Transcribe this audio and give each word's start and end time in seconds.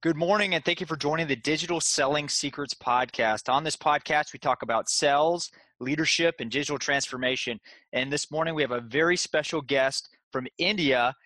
Good 0.00 0.16
morning, 0.16 0.54
and 0.54 0.64
thank 0.64 0.78
you 0.78 0.86
for 0.86 0.94
joining 0.94 1.26
the 1.26 1.34
Digital 1.34 1.80
Selling 1.80 2.28
Secrets 2.28 2.72
podcast. 2.72 3.52
On 3.52 3.64
this 3.64 3.74
podcast, 3.74 4.32
we 4.32 4.38
talk 4.38 4.62
about 4.62 4.88
sales, 4.88 5.50
leadership, 5.80 6.36
and 6.38 6.48
digital 6.48 6.78
transformation. 6.78 7.58
And 7.92 8.12
this 8.12 8.30
morning, 8.30 8.54
we 8.54 8.62
have 8.62 8.70
a 8.70 8.80
very 8.80 9.16
special 9.16 9.60
guest 9.60 10.08
from 10.30 10.46
India, 10.56 11.16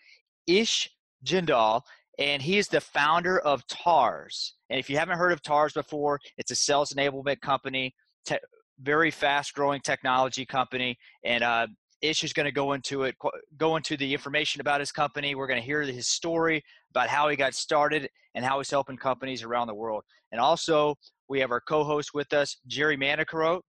Ish 0.46 0.88
Jindal, 1.22 1.82
and 2.18 2.40
he 2.40 2.56
is 2.56 2.66
the 2.68 2.80
founder 2.80 3.40
of 3.40 3.66
TARS. 3.66 4.54
And 4.70 4.80
if 4.80 4.88
you 4.88 4.96
haven't 4.96 5.18
heard 5.18 5.32
of 5.32 5.42
TARS 5.42 5.74
before, 5.74 6.18
it's 6.38 6.50
a 6.50 6.56
sales 6.56 6.94
enablement 6.94 7.42
company, 7.42 7.94
te- 8.24 8.38
very 8.80 9.10
fast 9.10 9.52
growing 9.52 9.82
technology 9.82 10.46
company. 10.46 10.96
And 11.26 11.44
uh, 11.44 11.66
Ish 12.00 12.24
is 12.24 12.32
going 12.32 12.46
to 12.46 12.52
go 12.52 12.72
into 12.72 13.02
it, 13.02 13.16
go 13.58 13.76
into 13.76 13.98
the 13.98 14.14
information 14.14 14.62
about 14.62 14.80
his 14.80 14.92
company. 14.92 15.34
We're 15.34 15.46
going 15.46 15.60
to 15.60 15.66
hear 15.66 15.82
his 15.82 16.08
story 16.08 16.64
about 16.90 17.08
how 17.08 17.28
he 17.28 17.36
got 17.36 17.52
started 17.52 18.08
and 18.34 18.44
how 18.44 18.58
he's 18.58 18.70
helping 18.70 18.96
companies 18.96 19.42
around 19.42 19.66
the 19.66 19.74
world. 19.74 20.04
And 20.30 20.40
also, 20.40 20.96
we 21.28 21.40
have 21.40 21.50
our 21.50 21.60
co-host 21.60 22.14
with 22.14 22.32
us, 22.32 22.56
Jerry 22.66 22.96
Manicaro. 22.96 23.60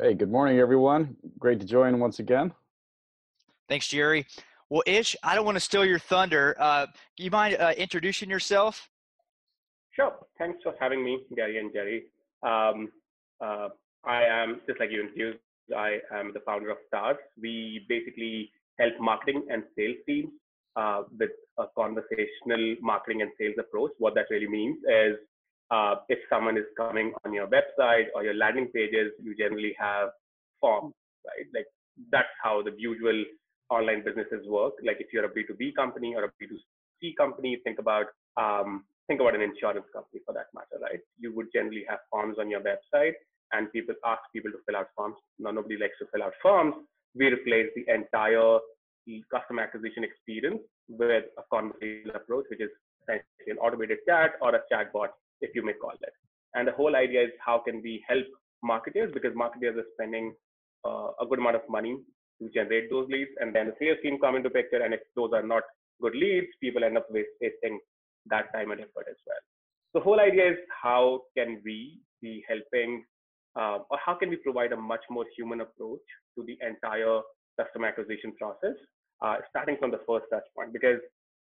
Hey, 0.00 0.14
good 0.14 0.30
morning, 0.30 0.58
everyone. 0.58 1.16
Great 1.38 1.60
to 1.60 1.66
join 1.66 1.98
once 1.98 2.18
again. 2.18 2.52
Thanks, 3.68 3.88
Jerry. 3.88 4.26
Well, 4.70 4.82
Ish, 4.86 5.16
I 5.22 5.34
don't 5.34 5.44
want 5.44 5.56
to 5.56 5.60
steal 5.60 5.84
your 5.84 5.98
thunder. 5.98 6.54
Uh, 6.58 6.86
do 7.16 7.24
you 7.24 7.30
mind 7.30 7.56
uh, 7.58 7.72
introducing 7.76 8.30
yourself? 8.30 8.88
Sure. 9.92 10.12
Thanks 10.38 10.58
for 10.62 10.74
having 10.78 11.04
me, 11.04 11.20
Gary 11.34 11.58
and 11.58 11.72
Jerry. 11.72 12.04
Um, 12.42 12.88
uh, 13.40 13.68
I 14.04 14.24
am, 14.24 14.60
just 14.66 14.78
like 14.78 14.90
you 14.90 15.00
introduced, 15.00 15.38
I 15.76 15.98
am 16.14 16.32
the 16.32 16.40
founder 16.40 16.70
of 16.70 16.78
TARS. 16.94 17.16
We 17.40 17.84
basically 17.88 18.50
help 18.78 18.94
marketing 19.00 19.46
and 19.50 19.64
sales 19.76 19.96
teams 20.06 20.30
uh, 20.78 21.02
with 21.18 21.34
a 21.58 21.64
conversational 21.76 22.76
marketing 22.80 23.22
and 23.22 23.32
sales 23.38 23.56
approach. 23.58 23.90
What 23.98 24.14
that 24.14 24.26
really 24.30 24.46
means 24.46 24.78
is 24.86 25.16
uh, 25.70 25.96
if 26.08 26.20
someone 26.30 26.56
is 26.56 26.68
coming 26.76 27.12
on 27.24 27.32
your 27.32 27.48
website 27.48 28.06
or 28.14 28.22
your 28.22 28.34
landing 28.34 28.68
pages, 28.72 29.10
you 29.20 29.34
generally 29.36 29.74
have 29.78 30.10
forms, 30.60 30.94
right? 31.26 31.46
Like 31.52 31.66
that's 32.12 32.34
how 32.42 32.62
the 32.62 32.72
usual 32.78 33.24
online 33.70 34.04
businesses 34.04 34.46
work. 34.46 34.74
Like 34.86 34.98
if 35.00 35.08
you're 35.12 35.24
a 35.24 35.34
B2B 35.34 35.74
company 35.74 36.14
or 36.14 36.24
a 36.24 36.32
B2C 36.38 37.16
company, 37.16 37.58
think 37.64 37.80
about 37.80 38.06
um, 38.36 38.84
think 39.08 39.20
about 39.20 39.34
an 39.34 39.42
insurance 39.42 39.86
company 39.92 40.20
for 40.24 40.32
that 40.32 40.46
matter, 40.54 40.78
right? 40.80 41.00
You 41.18 41.34
would 41.34 41.48
generally 41.52 41.84
have 41.88 41.98
forms 42.10 42.36
on 42.38 42.50
your 42.50 42.60
website 42.60 43.18
and 43.52 43.72
people 43.72 43.94
ask 44.06 44.20
people 44.32 44.52
to 44.52 44.58
fill 44.64 44.76
out 44.76 44.88
forms. 44.94 45.16
Now 45.40 45.50
nobody 45.50 45.76
likes 45.76 45.98
to 45.98 46.06
fill 46.12 46.22
out 46.22 46.34
forms. 46.40 46.74
We 47.16 47.26
replace 47.26 47.66
the 47.74 47.92
entire 47.92 48.60
customer 49.32 49.62
acquisition 49.62 50.04
experience 50.04 50.60
with 50.88 51.24
a 51.36 51.42
conversational 51.52 52.16
approach, 52.16 52.46
which 52.50 52.60
is 52.60 52.70
essentially 53.02 53.50
an 53.50 53.58
automated 53.58 53.98
chat 54.06 54.32
or 54.40 54.54
a 54.54 54.60
chatbot, 54.72 55.08
if 55.40 55.54
you 55.54 55.64
may 55.64 55.72
call 55.74 55.92
it. 56.00 56.12
And 56.54 56.66
the 56.66 56.72
whole 56.72 56.96
idea 56.96 57.24
is 57.24 57.30
how 57.44 57.58
can 57.58 57.82
we 57.82 58.04
help 58.08 58.24
marketers 58.62 59.10
because 59.12 59.34
marketers 59.34 59.76
are 59.76 59.86
spending 59.94 60.34
uh, 60.84 61.10
a 61.20 61.26
good 61.28 61.38
amount 61.38 61.56
of 61.56 61.62
money 61.68 61.98
to 62.40 62.48
generate 62.50 62.88
those 62.90 63.08
leads, 63.08 63.30
and 63.40 63.54
then 63.54 63.66
the 63.66 63.74
sales 63.80 63.98
team 64.02 64.18
come 64.20 64.36
into 64.36 64.48
picture, 64.48 64.82
and 64.82 64.94
if 64.94 65.00
those 65.16 65.30
are 65.32 65.42
not 65.42 65.62
good 66.00 66.14
leads, 66.14 66.46
people 66.60 66.84
end 66.84 66.96
up 66.96 67.06
wasting 67.10 67.80
that 68.26 68.52
time 68.52 68.70
and 68.70 68.80
effort 68.80 69.06
as 69.10 69.16
well. 69.26 69.42
The 69.94 70.00
whole 70.00 70.20
idea 70.20 70.52
is 70.52 70.58
how 70.82 71.22
can 71.36 71.60
we 71.64 71.98
be 72.22 72.44
helping, 72.48 73.04
uh, 73.56 73.78
or 73.90 73.98
how 74.04 74.14
can 74.14 74.30
we 74.30 74.36
provide 74.36 74.72
a 74.72 74.76
much 74.76 75.00
more 75.10 75.24
human 75.36 75.62
approach 75.62 76.00
to 76.36 76.44
the 76.44 76.56
entire 76.64 77.20
customer 77.60 77.88
acquisition 77.88 78.32
process 78.38 78.76
uh, 79.22 79.36
starting 79.50 79.76
from 79.78 79.90
the 79.90 80.00
first 80.06 80.26
touch 80.32 80.44
point 80.56 80.72
because 80.72 81.00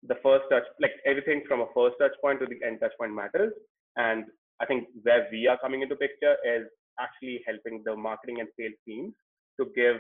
the 0.09 0.17
first 0.23 0.45
touch, 0.51 0.65
like 0.81 0.93
everything 1.07 1.43
from 1.47 1.61
a 1.61 1.67
first 1.75 1.97
touch 2.01 2.13
point 2.21 2.41
to 2.41 2.47
the 2.47 2.65
end 2.67 2.81
touch 2.81 2.93
point 2.99 3.15
matters. 3.15 3.53
And 3.97 4.25
I 4.61 4.67
think 4.67 4.89
where 5.03 5.29
we 5.31 5.47
are 5.47 5.59
coming 5.59 5.83
into 5.83 5.97
picture 5.97 6.37
is 6.45 6.67
actually 7.01 7.43
helping 7.47 7.83
the 7.85 7.97
marketing 7.97 8.41
and 8.41 8.49
sales 8.59 8.75
teams 8.87 9.15
to 9.61 9.67
give 9.75 9.97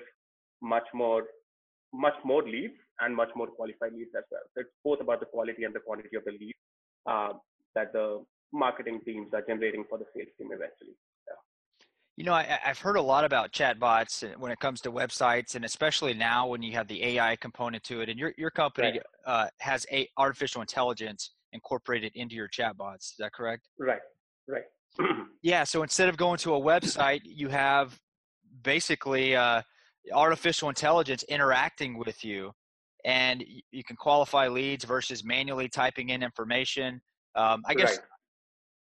much 0.60 0.86
more, 0.94 1.24
much 1.92 2.14
more 2.24 2.42
leads 2.42 2.74
and 3.00 3.14
much 3.14 3.30
more 3.34 3.46
qualified 3.46 3.92
leads 3.92 4.10
as 4.16 4.24
well. 4.30 4.42
So 4.54 4.60
it's 4.62 4.70
both 4.84 5.00
about 5.00 5.20
the 5.20 5.26
quality 5.26 5.64
and 5.64 5.74
the 5.74 5.80
quantity 5.80 6.16
of 6.16 6.24
the 6.24 6.32
leads 6.32 6.58
uh, 7.06 7.32
that 7.74 7.92
the 7.92 8.24
marketing 8.52 9.00
teams 9.04 9.28
are 9.32 9.42
generating 9.42 9.84
for 9.88 9.98
the 9.98 10.06
sales 10.14 10.28
team 10.38 10.48
eventually. 10.52 10.96
You 12.16 12.24
know, 12.24 12.34
I, 12.34 12.58
have 12.62 12.78
heard 12.78 12.96
a 12.96 13.02
lot 13.02 13.24
about 13.24 13.52
chatbots 13.52 14.36
when 14.38 14.52
it 14.52 14.60
comes 14.60 14.82
to 14.82 14.92
websites, 14.92 15.54
and 15.54 15.64
especially 15.64 16.12
now 16.12 16.46
when 16.46 16.62
you 16.62 16.72
have 16.72 16.86
the 16.86 17.02
AI 17.02 17.36
component 17.36 17.82
to 17.84 18.02
it. 18.02 18.10
And 18.10 18.18
your 18.18 18.34
your 18.36 18.50
company 18.50 18.88
right. 18.88 19.02
uh, 19.26 19.46
has 19.60 19.86
a 19.90 20.06
artificial 20.18 20.60
intelligence 20.60 21.30
incorporated 21.52 22.12
into 22.14 22.34
your 22.34 22.48
chatbots. 22.48 23.12
Is 23.12 23.14
that 23.18 23.32
correct? 23.32 23.68
Right. 23.78 24.00
Right. 24.46 24.64
yeah. 25.42 25.64
So 25.64 25.82
instead 25.82 26.10
of 26.10 26.18
going 26.18 26.36
to 26.38 26.54
a 26.54 26.60
website, 26.60 27.20
you 27.24 27.48
have 27.48 27.98
basically 28.62 29.34
uh, 29.34 29.62
artificial 30.12 30.68
intelligence 30.68 31.22
interacting 31.30 31.96
with 31.96 32.22
you, 32.24 32.52
and 33.06 33.42
you 33.70 33.84
can 33.84 33.96
qualify 33.96 34.48
leads 34.48 34.84
versus 34.84 35.24
manually 35.24 35.68
typing 35.68 36.10
in 36.10 36.22
information. 36.22 37.00
Um, 37.34 37.62
I 37.66 37.74
guess. 37.74 37.98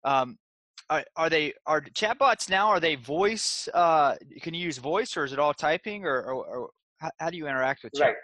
Right. 0.05 0.21
Um, 0.21 0.37
are, 0.91 1.05
are 1.15 1.29
they 1.29 1.53
are 1.65 1.81
chatbots 1.81 2.49
now? 2.49 2.67
Are 2.67 2.79
they 2.79 2.95
voice? 2.95 3.69
Uh, 3.73 4.15
can 4.41 4.53
you 4.53 4.61
use 4.61 4.77
voice, 4.77 5.15
or 5.15 5.23
is 5.23 5.31
it 5.31 5.39
all 5.39 5.53
typing, 5.53 6.05
or, 6.05 6.21
or, 6.21 6.45
or 6.45 6.69
how, 6.99 7.09
how, 7.19 7.29
do 7.29 7.37
you 7.37 7.47
interact 7.47 7.83
with 7.83 7.93
chat? 7.93 8.07
Right, 8.07 8.15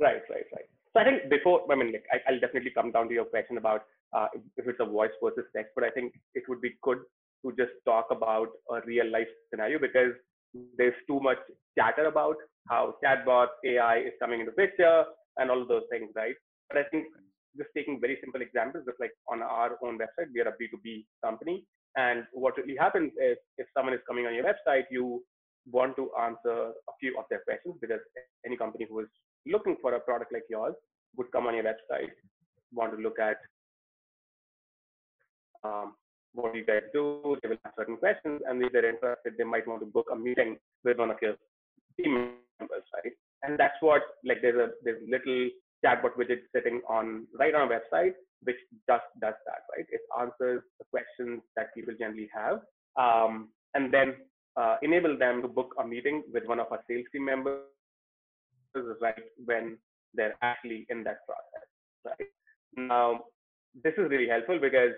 right, 0.00 0.22
right, 0.28 0.44
right. 0.52 0.68
So 0.92 1.00
I 1.00 1.04
think 1.04 1.30
before, 1.30 1.62
I 1.70 1.76
mean, 1.76 1.94
I, 2.12 2.32
will 2.32 2.40
definitely 2.40 2.72
come 2.74 2.90
down 2.90 3.08
to 3.08 3.14
your 3.14 3.24
question 3.24 3.56
about 3.56 3.82
uh, 4.12 4.26
if 4.56 4.66
it's 4.66 4.80
a 4.80 4.84
voice 4.84 5.14
versus 5.22 5.44
text, 5.56 5.70
but 5.76 5.84
I 5.84 5.90
think 5.90 6.12
it 6.34 6.42
would 6.48 6.60
be 6.60 6.72
good 6.82 6.98
to 7.46 7.52
just 7.56 7.72
talk 7.86 8.08
about 8.10 8.48
a 8.70 8.80
real 8.84 9.08
life 9.10 9.28
scenario 9.50 9.78
because 9.78 10.12
there's 10.76 10.94
too 11.06 11.20
much 11.20 11.38
chatter 11.78 12.06
about 12.06 12.36
how 12.68 12.94
chatbots, 13.02 13.54
AI 13.64 13.98
is 13.98 14.12
coming 14.20 14.40
into 14.40 14.52
picture, 14.52 15.04
and 15.38 15.50
all 15.50 15.62
of 15.62 15.68
those 15.68 15.84
things, 15.90 16.10
right? 16.16 16.34
But 16.68 16.78
I 16.78 16.82
think 16.90 17.06
just 17.56 17.70
taking 17.76 18.00
very 18.00 18.18
simple 18.20 18.42
examples, 18.42 18.84
just 18.86 18.98
like 19.00 19.12
on 19.28 19.40
our 19.40 19.78
own 19.84 19.98
website, 19.98 20.28
we 20.34 20.40
are 20.40 20.48
a 20.48 20.52
B2B 20.52 21.04
company. 21.24 21.64
And 21.96 22.24
what 22.32 22.56
really 22.56 22.76
happens 22.78 23.12
is 23.22 23.36
if 23.58 23.66
someone 23.76 23.94
is 23.94 24.00
coming 24.06 24.26
on 24.26 24.34
your 24.34 24.44
website, 24.44 24.84
you 24.90 25.22
want 25.70 25.94
to 25.96 26.10
answer 26.20 26.72
a 26.72 26.92
few 26.98 27.18
of 27.18 27.24
their 27.30 27.40
questions 27.40 27.76
because 27.80 28.00
any 28.46 28.56
company 28.56 28.86
who 28.88 29.00
is 29.00 29.08
looking 29.46 29.76
for 29.80 29.94
a 29.94 30.00
product 30.00 30.32
like 30.32 30.44
yours 30.48 30.74
would 31.16 31.30
come 31.32 31.46
on 31.46 31.54
your 31.54 31.64
website, 31.64 32.10
want 32.72 32.96
to 32.96 33.02
look 33.02 33.18
at 33.18 33.36
um, 35.64 35.94
what 36.34 36.54
you 36.54 36.64
guys 36.64 36.82
do, 36.92 37.36
they 37.42 37.48
will 37.48 37.58
ask 37.64 37.76
certain 37.76 37.96
questions, 37.96 38.40
and 38.48 38.62
if 38.62 38.72
they're 38.72 38.88
interested, 38.88 39.34
they 39.36 39.44
might 39.44 39.66
want 39.68 39.80
to 39.80 39.86
book 39.86 40.06
a 40.12 40.16
meeting 40.16 40.56
with 40.84 40.98
one 40.98 41.10
of 41.10 41.18
your 41.20 41.34
team 42.00 42.32
members, 42.58 42.84
right? 42.94 43.12
And 43.42 43.58
that's 43.58 43.76
what 43.80 44.02
like 44.24 44.38
there's 44.40 44.56
a 44.56 44.70
there's 44.82 45.02
little 45.08 45.50
chatbot 45.84 46.16
widget 46.18 46.42
sitting 46.54 46.80
on 46.88 47.26
right 47.38 47.54
on 47.54 47.62
our 47.62 47.80
website 47.80 48.14
which 48.44 48.56
just 48.88 49.04
does 49.20 49.34
that, 49.46 49.62
right? 49.76 49.86
It 49.88 50.00
answers 50.18 50.62
the 50.78 50.84
questions 50.90 51.42
that 51.56 51.74
people 51.74 51.94
generally 51.98 52.28
have, 52.34 52.60
um, 52.96 53.48
and 53.74 53.92
then 53.92 54.14
uh, 54.56 54.76
enable 54.82 55.16
them 55.16 55.42
to 55.42 55.48
book 55.48 55.74
a 55.78 55.86
meeting 55.86 56.22
with 56.32 56.44
one 56.46 56.60
of 56.60 56.66
our 56.70 56.80
sales 56.88 57.06
team 57.12 57.24
members 57.24 57.62
right 59.00 59.22
when 59.44 59.76
they're 60.14 60.34
actually 60.42 60.86
in 60.88 61.04
that 61.04 61.18
process, 61.26 61.68
right? 62.04 62.28
Now, 62.76 63.20
this 63.82 63.92
is 63.96 64.10
really 64.10 64.28
helpful 64.28 64.58
because 64.60 64.92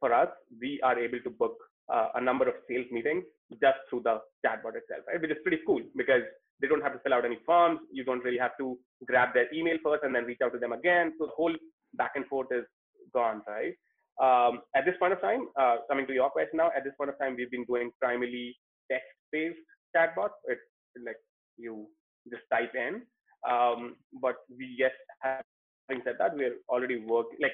for 0.00 0.12
us, 0.12 0.28
we 0.60 0.80
are 0.82 0.98
able 0.98 1.20
to 1.20 1.30
book 1.30 1.56
uh, 1.92 2.08
a 2.14 2.20
number 2.20 2.48
of 2.48 2.54
sales 2.68 2.86
meetings 2.90 3.24
just 3.60 3.78
through 3.88 4.02
the 4.04 4.20
chatbot 4.44 4.76
itself, 4.76 5.06
right? 5.06 5.20
Which 5.20 5.30
is 5.30 5.36
pretty 5.42 5.60
cool 5.66 5.82
because 5.96 6.22
they 6.62 6.68
don't 6.68 6.82
have 6.82 6.92
to 6.94 7.00
fill 7.00 7.14
out 7.14 7.24
any 7.24 7.38
forms. 7.44 7.80
You 7.92 8.04
don't 8.04 8.24
really 8.24 8.38
have 8.38 8.56
to 8.58 8.78
grab 9.06 9.34
their 9.34 9.52
email 9.52 9.76
first 9.84 10.04
and 10.04 10.14
then 10.14 10.24
reach 10.24 10.38
out 10.42 10.52
to 10.52 10.58
them 10.58 10.72
again. 10.72 11.12
So 11.18 11.26
the 11.26 11.32
whole 11.36 11.54
back 11.94 12.12
and 12.14 12.26
forth 12.26 12.46
is 12.52 12.64
gone, 13.12 13.42
right? 13.48 13.74
Um, 14.22 14.60
at 14.76 14.84
this 14.84 14.94
point 15.00 15.12
of 15.12 15.20
time, 15.20 15.48
uh, 15.60 15.76
coming 15.90 16.06
to 16.06 16.12
your 16.12 16.30
question 16.30 16.58
now, 16.58 16.70
at 16.76 16.84
this 16.84 16.94
point 16.96 17.10
of 17.10 17.18
time, 17.18 17.34
we've 17.36 17.50
been 17.50 17.64
doing 17.64 17.90
primarily 18.00 18.56
text-based 18.90 19.58
chatbots. 19.96 20.38
It's 20.44 20.60
like 21.04 21.16
you 21.58 21.86
just 22.30 22.44
type 22.52 22.72
in. 22.74 23.02
Um, 23.48 23.96
but 24.20 24.36
we 24.56 24.76
yes, 24.78 24.92
having 25.20 26.02
said 26.04 26.16
that, 26.18 26.36
we're 26.36 26.56
already 26.68 26.98
work 27.04 27.26
like 27.40 27.52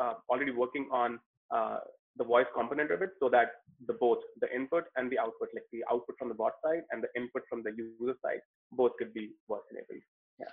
uh, 0.00 0.14
already 0.30 0.52
working 0.52 0.88
on 0.92 1.18
uh, 1.54 1.78
the 2.18 2.24
voice 2.24 2.46
component 2.54 2.90
of 2.90 3.00
it, 3.02 3.10
so 3.20 3.28
that 3.30 3.48
the 3.86 3.94
both 3.94 4.18
the 4.40 4.52
input 4.54 4.84
and 4.96 5.10
the 5.10 5.18
output, 5.18 5.48
like 5.54 5.64
the 5.72 5.84
output 5.90 6.16
from 6.18 6.28
the 6.28 6.34
bot 6.34 6.52
side 6.64 6.82
and 6.90 7.02
the 7.02 7.08
input 7.20 7.42
from 7.48 7.62
the 7.62 7.70
user 7.70 8.16
side, 8.24 8.40
both 8.72 8.92
could 8.98 9.14
be 9.14 9.30
voice 9.48 9.60
enabled. 9.70 10.02
Yeah. 10.38 10.46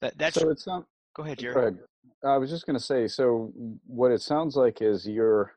That, 0.00 0.18
that's 0.18 0.40
so 0.40 0.50
it's 0.50 0.66
not 0.66 0.84
Go 1.16 1.22
ahead, 1.22 1.38
Jerry. 1.38 1.54
Craig, 1.54 1.76
I 2.24 2.36
was 2.36 2.50
just 2.50 2.66
going 2.66 2.78
to 2.78 2.84
say, 2.84 3.08
so 3.08 3.50
what 3.86 4.12
it 4.12 4.20
sounds 4.20 4.54
like 4.54 4.82
is 4.82 5.08
you're 5.08 5.54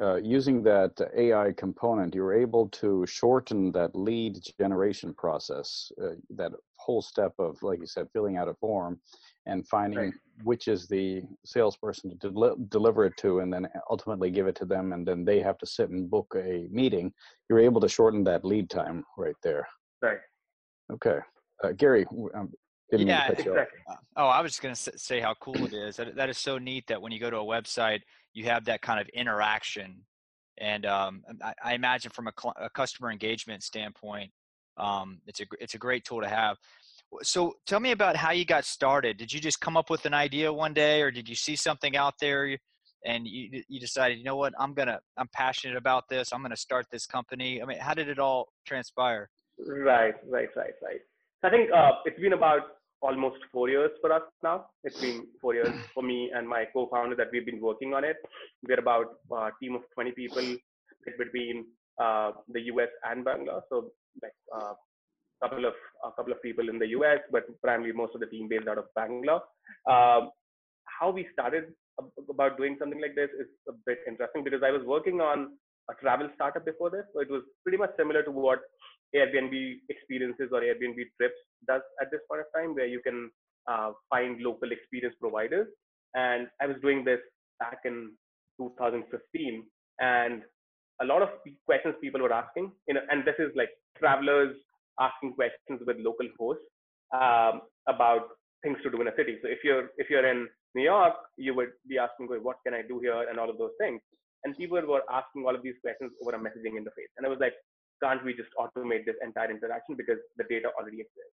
uh, 0.00 0.16
using 0.16 0.62
that 0.62 0.92
AI 1.14 1.52
component, 1.52 2.14
you're 2.14 2.32
able 2.32 2.68
to 2.68 3.04
shorten 3.06 3.72
that 3.72 3.94
lead 3.94 4.38
generation 4.58 5.12
process, 5.12 5.92
uh, 6.02 6.14
that 6.30 6.52
whole 6.76 7.02
step 7.02 7.34
of, 7.38 7.62
like 7.62 7.78
you 7.78 7.86
said, 7.86 8.08
filling 8.14 8.38
out 8.38 8.48
a 8.48 8.54
form, 8.54 8.98
and 9.46 9.66
finding 9.68 9.98
Right. 9.98 10.14
which 10.42 10.68
is 10.68 10.86
the 10.86 11.22
salesperson 11.44 12.10
to 12.10 12.30
deli- 12.30 12.56
deliver 12.68 13.04
it 13.06 13.16
to 13.18 13.40
and 13.40 13.52
then 13.52 13.66
ultimately 13.90 14.30
give 14.30 14.46
it 14.46 14.54
to 14.56 14.66
them 14.66 14.92
and 14.92 15.06
then 15.06 15.24
they 15.24 15.40
have 15.40 15.58
to 15.58 15.66
sit 15.66 15.88
and 15.90 16.10
book 16.10 16.32
a 16.36 16.68
meeting 16.70 17.12
you're 17.48 17.58
able 17.58 17.80
to 17.80 17.88
shorten 17.88 18.22
that 18.24 18.44
lead 18.44 18.68
time 18.68 19.04
right 19.16 19.36
there 19.42 19.66
Right. 20.02 20.18
okay 20.92 21.18
uh, 21.64 21.72
gary 21.72 22.04
w- 22.04 22.30
um, 22.34 22.52
didn't 22.90 23.06
mean 23.06 23.16
to 23.16 23.22
Yeah, 23.22 23.26
cut. 23.28 23.38
Exactly. 23.40 23.80
Uh, 23.90 23.96
Oh, 24.16 24.28
I 24.28 24.40
was 24.40 24.52
just 24.52 24.62
going 24.62 24.74
to 24.74 24.98
say 24.98 25.20
how 25.20 25.34
cool 25.40 25.66
it 25.66 25.72
is. 25.74 25.96
That, 25.96 26.16
that 26.16 26.30
is 26.30 26.38
so 26.38 26.56
neat 26.56 26.86
that 26.86 27.00
when 27.02 27.12
you 27.12 27.18
go 27.18 27.30
to 27.30 27.38
a 27.38 27.44
website, 27.44 28.00
you 28.32 28.44
have 28.44 28.64
that 28.66 28.80
kind 28.80 28.98
of 29.00 29.08
interaction. 29.08 30.02
And 30.58 30.86
um, 30.86 31.22
I, 31.42 31.52
I 31.62 31.74
imagine 31.74 32.10
from 32.10 32.28
a, 32.28 32.32
cl- 32.38 32.54
a 32.58 32.70
customer 32.70 33.10
engagement 33.10 33.62
standpoint, 33.62 34.30
um, 34.78 35.20
it's 35.26 35.40
a 35.40 35.44
it's 35.60 35.74
a 35.74 35.78
great 35.78 36.04
tool 36.04 36.20
to 36.22 36.28
have. 36.28 36.56
So 37.22 37.54
tell 37.66 37.80
me 37.80 37.92
about 37.92 38.16
how 38.16 38.32
you 38.32 38.44
got 38.44 38.64
started. 38.64 39.16
Did 39.16 39.32
you 39.32 39.40
just 39.40 39.60
come 39.60 39.76
up 39.76 39.90
with 39.90 40.06
an 40.06 40.14
idea 40.14 40.52
one 40.52 40.74
day, 40.74 41.02
or 41.02 41.10
did 41.10 41.28
you 41.28 41.34
see 41.34 41.56
something 41.56 41.96
out 41.96 42.14
there 42.20 42.58
and 43.04 43.26
you 43.26 43.62
you 43.68 43.80
decided, 43.80 44.18
you 44.18 44.24
know 44.24 44.36
what, 44.36 44.52
I'm 44.58 44.74
gonna 44.74 44.98
I'm 45.16 45.28
passionate 45.32 45.76
about 45.76 46.08
this. 46.08 46.32
I'm 46.32 46.42
gonna 46.42 46.56
start 46.56 46.86
this 46.90 47.06
company. 47.06 47.62
I 47.62 47.64
mean, 47.64 47.78
how 47.78 47.94
did 47.94 48.08
it 48.08 48.18
all 48.18 48.48
transpire? 48.66 49.30
Right, 49.58 50.14
right, 50.28 50.48
right, 50.56 50.74
right. 50.82 51.00
So 51.40 51.48
I 51.48 51.50
think 51.50 51.70
uh, 51.72 51.92
it's 52.04 52.20
been 52.20 52.32
about 52.32 52.62
almost 53.02 53.36
four 53.52 53.68
years 53.68 53.90
for 54.00 54.12
us 54.12 54.22
now. 54.42 54.66
It's 54.84 55.00
been 55.00 55.26
four 55.40 55.54
years 55.54 55.72
for 55.94 56.02
me 56.02 56.30
and 56.34 56.48
my 56.48 56.64
co-founder 56.72 57.16
that 57.16 57.28
we've 57.32 57.46
been 57.46 57.60
working 57.60 57.94
on 57.94 58.04
it. 58.04 58.16
We're 58.66 58.80
about 58.80 59.06
a 59.32 59.50
team 59.62 59.76
of 59.76 59.82
20 59.94 60.12
people 60.12 60.42
split 60.42 61.18
between 61.18 61.66
uh, 62.02 62.32
the 62.48 62.62
US 62.72 62.88
and 63.04 63.24
Bangalore. 63.24 63.62
So 63.68 63.90
like 64.22 64.32
uh, 64.54 64.72
couple 65.42 65.64
of 65.64 65.74
a 66.04 66.10
couple 66.12 66.32
of 66.32 66.42
people 66.42 66.68
in 66.68 66.78
the 66.78 66.88
US, 66.98 67.20
but 67.30 67.44
primarily 67.62 67.92
most 67.92 68.14
of 68.14 68.20
the 68.20 68.26
team 68.26 68.48
based 68.48 68.68
out 68.68 68.78
of 68.78 68.86
Bangalore. 68.94 69.42
Um, 69.88 70.30
how 70.84 71.10
we 71.10 71.26
started 71.32 71.72
about 72.30 72.56
doing 72.56 72.76
something 72.78 73.00
like 73.00 73.14
this 73.14 73.30
is 73.38 73.48
a 73.68 73.72
bit 73.86 73.98
interesting 74.06 74.44
because 74.44 74.62
I 74.62 74.70
was 74.70 74.82
working 74.84 75.20
on 75.20 75.56
a 75.90 75.94
travel 75.94 76.28
startup 76.34 76.64
before 76.64 76.90
this, 76.90 77.04
so 77.14 77.20
it 77.20 77.30
was 77.30 77.42
pretty 77.62 77.78
much 77.78 77.90
similar 77.96 78.22
to 78.22 78.30
what 78.30 78.60
Airbnb 79.14 79.76
experiences 79.88 80.50
or 80.52 80.60
Airbnb 80.60 80.98
trips 81.16 81.40
does 81.66 81.82
at 82.00 82.10
this 82.10 82.20
point 82.28 82.42
of 82.42 82.46
time, 82.54 82.74
where 82.74 82.86
you 82.86 83.00
can 83.00 83.30
uh, 83.68 83.92
find 84.10 84.40
local 84.40 84.72
experience 84.72 85.14
providers. 85.20 85.68
And 86.14 86.48
I 86.60 86.66
was 86.66 86.76
doing 86.82 87.04
this 87.04 87.20
back 87.60 87.80
in 87.84 88.12
2015, 88.58 89.64
and 90.00 90.42
a 91.00 91.04
lot 91.04 91.22
of 91.22 91.28
questions 91.66 91.94
people 92.00 92.20
were 92.20 92.32
asking, 92.32 92.72
you 92.88 92.94
know, 92.94 93.00
and 93.10 93.24
this 93.24 93.36
is 93.38 93.52
like 93.54 93.70
travelers 93.98 94.56
asking 95.00 95.34
questions 95.34 95.80
with 95.86 95.96
local 95.98 96.28
hosts 96.38 96.64
um, 97.14 97.62
about 97.88 98.28
things 98.62 98.78
to 98.82 98.90
do 98.90 99.00
in 99.00 99.08
a 99.08 99.16
city. 99.16 99.38
So 99.42 99.48
if 99.48 99.60
you're 99.62 99.90
if 99.98 100.10
you're 100.10 100.26
in 100.26 100.48
New 100.74 100.82
York, 100.82 101.14
you 101.36 101.54
would 101.54 101.72
be 101.88 101.98
asking, 101.98 102.28
"What 102.42 102.58
can 102.64 102.74
I 102.74 102.82
do 102.82 102.98
here?" 103.00 103.28
and 103.28 103.38
all 103.38 103.50
of 103.50 103.58
those 103.58 103.76
things. 103.78 104.00
And 104.44 104.56
people 104.56 104.80
were 104.86 105.02
asking 105.10 105.44
all 105.46 105.54
of 105.54 105.62
these 105.62 105.78
questions 105.82 106.12
over 106.22 106.36
a 106.36 106.40
messaging 106.40 106.78
interface, 106.80 107.12
and 107.16 107.26
I 107.26 107.28
was 107.28 107.40
like, 107.40 107.54
"Can't 108.02 108.24
we 108.24 108.34
just 108.34 108.50
automate 108.58 109.06
this 109.06 109.16
entire 109.22 109.50
interaction 109.50 109.96
because 109.96 110.18
the 110.36 110.44
data 110.44 110.70
already 110.78 111.00
exists?" 111.00 111.36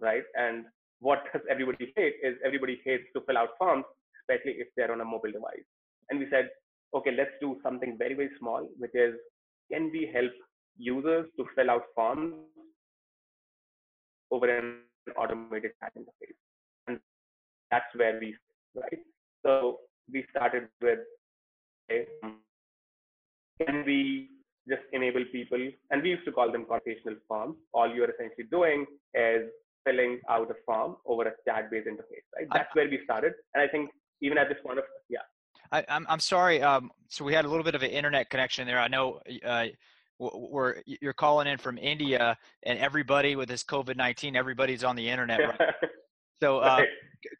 right? 0.00 0.24
And 0.36 0.66
what 1.00 1.24
does 1.32 1.42
everybody 1.50 1.92
hate 1.96 2.16
is 2.22 2.36
everybody 2.44 2.80
hates 2.84 3.04
to 3.14 3.20
fill 3.22 3.38
out 3.38 3.58
forms, 3.58 3.84
especially 4.20 4.52
if 4.52 4.68
they're 4.76 4.92
on 4.92 5.00
a 5.00 5.04
mobile 5.04 5.32
device. 5.32 5.66
And 6.10 6.18
we 6.18 6.28
said, 6.30 6.50
okay, 6.94 7.10
let's 7.12 7.32
do 7.40 7.58
something 7.62 7.98
very, 7.98 8.14
very 8.14 8.30
small, 8.38 8.68
which 8.78 8.94
is 8.94 9.14
can 9.70 9.90
we 9.92 10.06
help 10.12 10.32
users 10.78 11.26
to 11.36 11.46
fill 11.54 11.70
out 11.70 11.84
forms 11.94 12.34
over 14.30 14.48
an 14.58 14.82
automated 15.16 15.72
chat 15.80 15.92
interface? 15.96 16.45
That's 17.70 17.86
where 17.94 18.18
we, 18.20 18.36
right? 18.74 19.00
So 19.44 19.78
we 20.12 20.24
started 20.30 20.68
with, 20.80 21.00
okay, 21.90 22.06
can 23.64 23.84
we 23.84 24.30
just 24.68 24.82
enable 24.92 25.24
people, 25.32 25.58
and 25.90 26.02
we 26.02 26.10
used 26.10 26.24
to 26.24 26.32
call 26.32 26.50
them 26.50 26.64
conversational 26.68 27.16
forms. 27.28 27.56
All 27.72 27.92
you're 27.92 28.10
essentially 28.10 28.46
doing 28.50 28.84
is 29.14 29.42
filling 29.84 30.20
out 30.28 30.50
a 30.50 30.54
form 30.64 30.96
over 31.06 31.22
a 31.22 31.32
chat-based 31.46 31.86
interface, 31.86 32.26
right? 32.36 32.48
I- 32.50 32.58
That's 32.58 32.74
where 32.74 32.88
we 32.88 33.00
started. 33.04 33.34
And 33.54 33.62
I 33.62 33.68
think 33.68 33.90
even 34.20 34.38
at 34.38 34.48
this 34.48 34.58
point 34.64 34.78
of, 34.78 34.84
yeah, 35.08 35.20
I, 35.72 35.84
I'm 35.88 36.06
I'm 36.08 36.20
sorry. 36.20 36.62
Um, 36.62 36.90
so 37.08 37.24
we 37.24 37.32
had 37.32 37.44
a 37.44 37.48
little 37.48 37.64
bit 37.64 37.74
of 37.74 37.82
an 37.82 37.90
internet 37.90 38.30
connection 38.30 38.66
there. 38.66 38.78
I 38.80 38.88
know 38.88 39.20
uh, 39.44 39.66
we're 40.18 40.82
you're 40.86 41.12
calling 41.12 41.46
in 41.46 41.58
from 41.58 41.78
India, 41.78 42.36
and 42.62 42.78
everybody 42.78 43.36
with 43.36 43.48
this 43.48 43.62
COVID 43.64 43.96
nineteen, 43.96 44.36
everybody's 44.36 44.84
on 44.84 44.96
the 44.96 45.08
internet. 45.08 45.40
Right? 45.40 45.60
So 46.42 46.58
uh, 46.58 46.76
Right. 46.78 46.88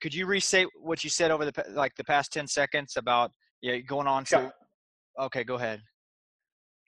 could 0.01 0.15
you 0.15 0.27
restate 0.27 0.69
what 0.81 1.05
you 1.05 1.11
said 1.11 1.31
over 1.31 1.45
the 1.45 1.65
like 1.71 1.95
the 1.97 2.05
past 2.05 2.33
ten 2.33 2.47
seconds 2.47 2.95
about 2.97 3.33
yeah 3.61 3.79
going 3.79 4.07
on? 4.07 4.25
Sure. 4.25 4.53
So 5.19 5.25
okay, 5.27 5.45
go 5.45 5.57
ahead. 5.57 5.81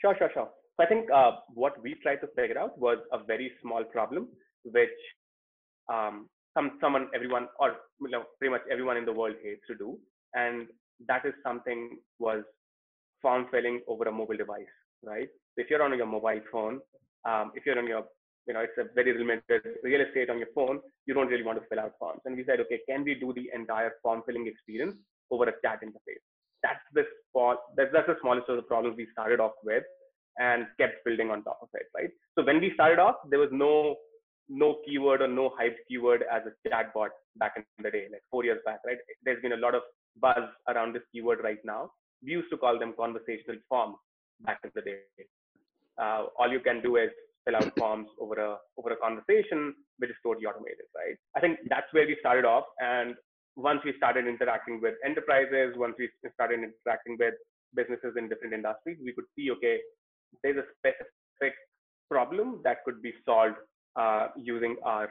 Sure, 0.01 0.15
sure, 0.19 0.31
sure. 0.33 0.49
So 0.77 0.85
I 0.85 0.87
think 0.87 1.11
uh, 1.11 1.33
what 1.55 1.81
we 1.83 1.97
tried 2.03 2.17
to 2.17 2.29
figure 2.37 2.59
out 2.59 2.79
was 2.79 2.99
a 3.13 3.19
very 3.25 3.53
small 3.61 3.85
problem, 3.85 4.29
which 4.65 4.89
um, 5.93 6.29
some 6.55 6.79
someone, 6.81 7.09
everyone, 7.15 7.49
or 7.59 7.77
you 8.01 8.11
know, 8.11 8.25
pretty 8.39 8.53
much 8.53 8.63
everyone 8.71 8.97
in 8.97 9.05
the 9.05 9.13
world 9.13 9.35
hates 9.43 9.63
to 9.69 9.75
do, 9.75 9.99
and 10.35 10.69
that 11.09 11.25
is 11.25 11.35
something 11.45 11.99
was 12.19 12.43
form 13.21 13.47
filling 13.51 13.81
over 13.89 14.05
a 14.05 14.13
mobile 14.13 14.37
device, 14.37 14.75
right? 15.03 15.29
So 15.55 15.63
if 15.63 15.71
you're 15.71 15.83
on 15.83 15.97
your 15.97 16.07
mobile 16.07 16.41
phone, 16.53 16.81
um, 17.29 17.53
if 17.55 17.67
you're 17.67 17.79
on 17.79 17.87
your, 17.87 18.05
you 18.49 18.55
know, 18.55 18.61
it's 18.61 18.79
a 18.79 18.87
very 18.95 19.17
limited 19.17 19.63
real 19.85 20.01
estate 20.01 20.31
on 20.31 20.39
your 20.39 20.49
phone, 20.55 20.81
you 21.07 21.15
don't 21.15 21.29
really 21.29 21.45
want 21.45 21.61
to 21.61 21.67
fill 21.69 21.81
out 21.81 21.93
forms. 21.99 22.21
And 22.25 22.37
we 22.37 22.45
said, 22.45 22.61
okay, 22.61 22.81
can 22.89 23.05
we 23.05 23.15
do 23.15 23.33
the 23.35 23.51
entire 23.55 23.93
form 24.03 24.23
filling 24.27 24.47
experience 24.47 24.97
over 25.31 25.45
a 25.45 25.53
chat 25.63 25.81
interface? 25.85 26.25
That's 26.63 26.81
the 26.95 27.05
small, 27.31 27.57
that's, 27.77 27.91
that's 27.93 28.09
the 28.09 28.17
smallest 28.21 28.49
of 28.49 28.57
the 28.57 28.63
problems 28.63 28.97
we 28.97 29.07
started 29.13 29.39
off 29.39 29.53
with 29.63 29.85
and 30.39 30.67
kept 30.81 31.05
building 31.05 31.31
on 31.31 31.45
top 31.45 31.59
of 31.63 31.69
it, 31.75 31.87
right? 31.95 32.11
So 32.37 32.45
when 32.45 32.61
we 32.61 32.73
started 32.75 32.99
off, 32.99 33.17
there 33.29 33.39
was 33.39 33.51
no 33.53 33.97
no 34.49 34.79
keyword 34.87 35.21
or 35.21 35.29
no 35.29 35.53
hyped 35.61 35.77
keyword 35.87 36.25
as 36.33 36.43
a 36.47 36.69
chatbot 36.69 37.11
back 37.37 37.53
in 37.57 37.65
the 37.85 37.91
day, 37.91 38.07
like 38.11 38.23
four 38.31 38.45
years 38.45 38.61
back, 38.65 38.81
right? 38.87 38.97
There's 39.23 39.43
been 39.43 39.53
a 39.53 39.57
lot 39.57 39.75
of 39.75 39.83
buzz 40.21 40.49
around 40.69 40.95
this 40.95 41.03
keyword 41.13 41.41
right 41.45 41.59
now. 41.65 41.91
We 42.25 42.31
used 42.31 42.51
to 42.51 42.57
call 42.57 42.79
them 42.79 42.95
conversational 42.99 43.59
forms 43.69 43.97
back 44.41 44.61
in 44.65 44.71
the 44.75 44.81
day. 44.81 45.01
Uh, 46.01 46.27
all 46.39 46.51
you 46.51 46.61
can 46.61 46.81
do 46.83 46.97
is 46.97 47.11
fill 47.49 47.57
out 47.57 47.73
forms 47.79 48.09
over 48.21 48.35
a 48.35 48.57
over 48.79 48.91
a 48.93 48.97
conversation, 48.97 49.75
which 49.99 50.11
is 50.11 50.17
totally 50.23 50.47
automated, 50.47 50.85
right? 50.95 51.17
I 51.37 51.41
think 51.41 51.59
that's 51.69 51.89
where 51.93 52.07
we 52.07 52.17
started 52.21 52.45
off, 52.45 52.65
and 52.81 53.15
once 53.57 53.81
we 53.85 53.93
started 53.97 54.27
interacting 54.27 54.81
with 54.81 54.95
enterprises, 55.05 55.75
once 55.77 55.97
we 55.99 56.09
started 56.35 56.61
interacting 56.61 57.17
with 57.19 57.35
businesses 57.75 58.15
in 58.17 58.29
different 58.29 58.55
industries, 58.55 58.99
we 59.05 59.13
could 59.13 59.25
see, 59.35 59.51
okay, 59.51 59.79
there's 60.43 60.59
a 60.59 60.69
specific 60.79 61.55
problem 62.09 62.61
that 62.65 62.85
could 62.85 63.03
be 63.03 63.13
solved 63.25 63.57
uh, 63.97 64.29
using 64.37 64.77
our 64.85 65.09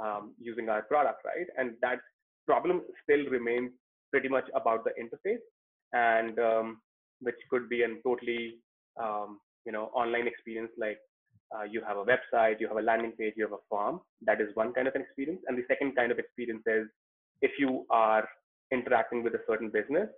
um, 0.00 0.34
using 0.38 0.68
our 0.68 0.82
product, 0.82 1.24
right? 1.24 1.48
And 1.56 1.72
that 1.82 1.98
problem 2.46 2.82
still 3.02 3.24
remains 3.30 3.72
pretty 4.12 4.28
much 4.28 4.44
about 4.54 4.84
the 4.84 4.92
interface, 5.02 5.42
and 5.92 6.38
um, 6.38 6.80
which 7.20 7.40
could 7.50 7.68
be 7.68 7.82
a 7.82 7.88
totally 8.04 8.58
um, 9.02 9.40
you 9.66 9.72
know 9.72 9.86
online 10.02 10.26
experience 10.26 10.70
like 10.78 10.98
uh, 11.56 11.64
you 11.64 11.82
have 11.86 11.96
a 11.96 12.04
website, 12.04 12.60
you 12.60 12.68
have 12.68 12.76
a 12.76 12.82
landing 12.82 13.12
page, 13.12 13.34
you 13.36 13.44
have 13.44 13.52
a 13.52 13.62
form. 13.68 14.00
That 14.22 14.40
is 14.40 14.48
one 14.54 14.72
kind 14.72 14.88
of 14.88 14.94
an 14.94 15.02
experience, 15.02 15.40
and 15.46 15.56
the 15.56 15.64
second 15.68 15.96
kind 15.96 16.12
of 16.12 16.18
experience 16.18 16.62
is 16.66 16.86
if 17.40 17.52
you 17.58 17.86
are 17.90 18.28
interacting 18.72 19.22
with 19.22 19.34
a 19.34 19.40
certain 19.48 19.70
business, 19.70 20.08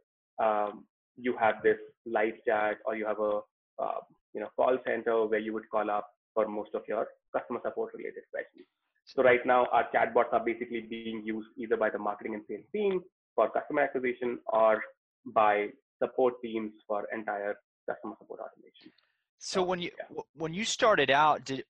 um, 0.42 0.84
you 1.16 1.36
have 1.38 1.56
this 1.62 1.78
live 2.06 2.34
chat 2.46 2.78
or 2.84 2.96
you 2.96 3.06
have 3.06 3.20
a 3.20 3.40
uh, 3.78 4.00
you 4.32 4.40
know 4.40 4.48
call 4.56 4.78
center 4.86 5.26
where 5.26 5.38
you 5.40 5.52
would 5.52 5.68
call 5.70 5.90
up 5.90 6.08
for 6.34 6.48
most 6.48 6.70
of 6.74 6.82
your 6.88 7.06
customer 7.36 7.60
support 7.64 7.92
related 7.94 8.24
questions. 8.32 8.66
So 9.04 9.22
right 9.22 9.44
now 9.44 9.66
our 9.72 9.86
chatbots 9.94 10.32
are 10.32 10.44
basically 10.44 10.82
being 10.82 11.22
used 11.24 11.48
either 11.56 11.76
by 11.76 11.90
the 11.90 11.98
marketing 11.98 12.34
and 12.34 12.44
sales 12.48 12.64
team 12.72 13.02
for 13.34 13.50
customer 13.50 13.82
acquisition 13.82 14.38
or 14.46 14.80
by 15.26 15.68
support 16.02 16.34
teams 16.42 16.72
for 16.86 17.06
entire 17.12 17.56
customer 17.88 18.14
support 18.18 18.40
automation. 18.40 18.92
So 19.42 19.60
So, 19.60 19.62
when 19.62 19.80
you 19.80 19.90
yeah. 19.98 20.22
when 20.34 20.54
you 20.54 20.64
started 20.64 21.10
out, 21.10 21.44
did 21.44 21.64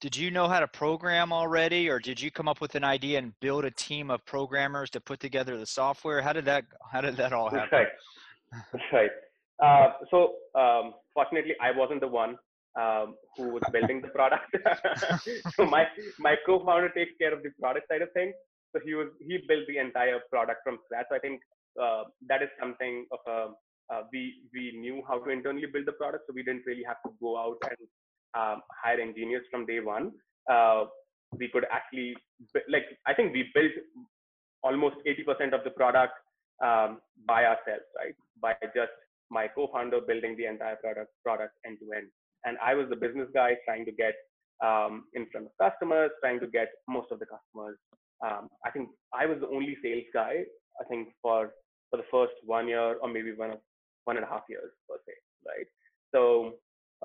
did 0.00 0.16
you 0.16 0.30
know 0.30 0.48
how 0.48 0.60
to 0.60 0.66
program 0.66 1.32
already, 1.32 1.88
or 1.88 2.00
did 2.00 2.20
you 2.20 2.30
come 2.30 2.48
up 2.48 2.60
with 2.60 2.74
an 2.74 2.84
idea 2.84 3.18
and 3.18 3.38
build 3.40 3.64
a 3.64 3.70
team 3.70 4.10
of 4.10 4.24
programmers 4.24 4.90
to 4.90 5.00
put 5.00 5.20
together 5.20 5.56
the 5.58 5.66
software? 5.66 6.22
How 6.22 6.32
did 6.32 6.46
that 6.46 6.64
How 6.90 7.00
did 7.02 7.16
that 7.18 7.32
all 7.32 7.50
That's 7.50 7.70
happen? 7.70 7.78
right. 7.80 7.88
That's 8.72 8.84
right. 8.92 9.10
Uh, 9.62 9.92
so 10.10 10.34
um, 10.58 10.94
fortunately, 11.14 11.54
I 11.60 11.70
wasn't 11.70 12.00
the 12.00 12.08
one 12.08 12.36
um, 12.80 13.14
who 13.36 13.50
was 13.50 13.62
building 13.72 14.00
the 14.00 14.08
product. 14.08 14.56
so 15.56 15.66
my 15.66 15.84
my 16.18 16.36
co-founder 16.46 16.88
takes 16.90 17.12
care 17.20 17.32
of 17.34 17.42
the 17.42 17.50
product 17.60 17.88
side 17.88 18.02
of 18.02 18.10
things. 18.12 18.34
So 18.74 18.80
he 18.84 18.94
was 18.94 19.08
he 19.20 19.38
built 19.46 19.66
the 19.68 19.78
entire 19.78 20.20
product 20.30 20.60
from 20.64 20.78
scratch. 20.86 21.06
So 21.10 21.16
I 21.16 21.18
think 21.20 21.42
uh, 21.80 22.04
that 22.28 22.42
is 22.42 22.48
something 22.58 23.06
of 23.12 23.20
a 23.26 23.38
uh, 23.92 24.02
we 24.12 24.34
we 24.54 24.72
knew 24.78 25.02
how 25.06 25.18
to 25.18 25.30
internally 25.30 25.66
build 25.72 25.86
the 25.86 25.92
product, 25.92 26.24
so 26.26 26.32
we 26.34 26.42
didn't 26.42 26.64
really 26.66 26.84
have 26.86 27.02
to 27.06 27.12
go 27.20 27.36
out 27.38 27.58
and 27.68 27.80
um, 28.38 28.62
hire 28.82 29.00
engineers 29.00 29.44
from 29.50 29.66
day 29.66 29.80
one. 29.80 30.12
Uh, 30.50 30.84
we 31.38 31.48
could 31.48 31.66
actually 31.70 32.14
like 32.68 32.84
I 33.06 33.14
think 33.14 33.32
we 33.32 33.50
built 33.54 33.72
almost 34.62 34.96
80% 35.06 35.52
of 35.52 35.64
the 35.64 35.70
product 35.70 36.12
um, 36.62 37.00
by 37.26 37.44
ourselves, 37.44 37.88
right? 37.98 38.14
By 38.40 38.54
just 38.74 38.92
my 39.30 39.48
co-founder 39.48 40.00
building 40.06 40.36
the 40.36 40.46
entire 40.46 40.76
product 40.76 41.10
product 41.24 41.54
end 41.66 41.78
to 41.80 41.96
end, 41.96 42.08
and 42.44 42.56
I 42.62 42.74
was 42.74 42.88
the 42.88 42.96
business 42.96 43.28
guy 43.34 43.56
trying 43.64 43.84
to 43.86 43.92
get 43.92 44.14
um, 44.64 45.04
in 45.14 45.26
front 45.30 45.48
of 45.48 45.52
customers, 45.60 46.10
trying 46.20 46.40
to 46.40 46.46
get 46.46 46.68
most 46.88 47.10
of 47.10 47.18
the 47.18 47.26
customers. 47.26 47.76
Um, 48.24 48.48
I 48.64 48.70
think 48.70 48.90
I 49.12 49.26
was 49.26 49.38
the 49.40 49.48
only 49.48 49.76
sales 49.82 50.08
guy. 50.14 50.44
I 50.80 50.84
think 50.88 51.08
for 51.20 51.52
for 51.90 51.98
the 51.98 52.08
first 52.10 52.32
one 52.46 52.68
year 52.68 52.96
or 53.02 53.08
maybe 53.08 53.32
one 53.32 53.52
one 54.04 54.16
and 54.16 54.24
a 54.24 54.28
half 54.28 54.42
years 54.48 54.72
per 54.88 54.96
se, 55.06 55.12
right? 55.46 55.66
So 56.14 56.54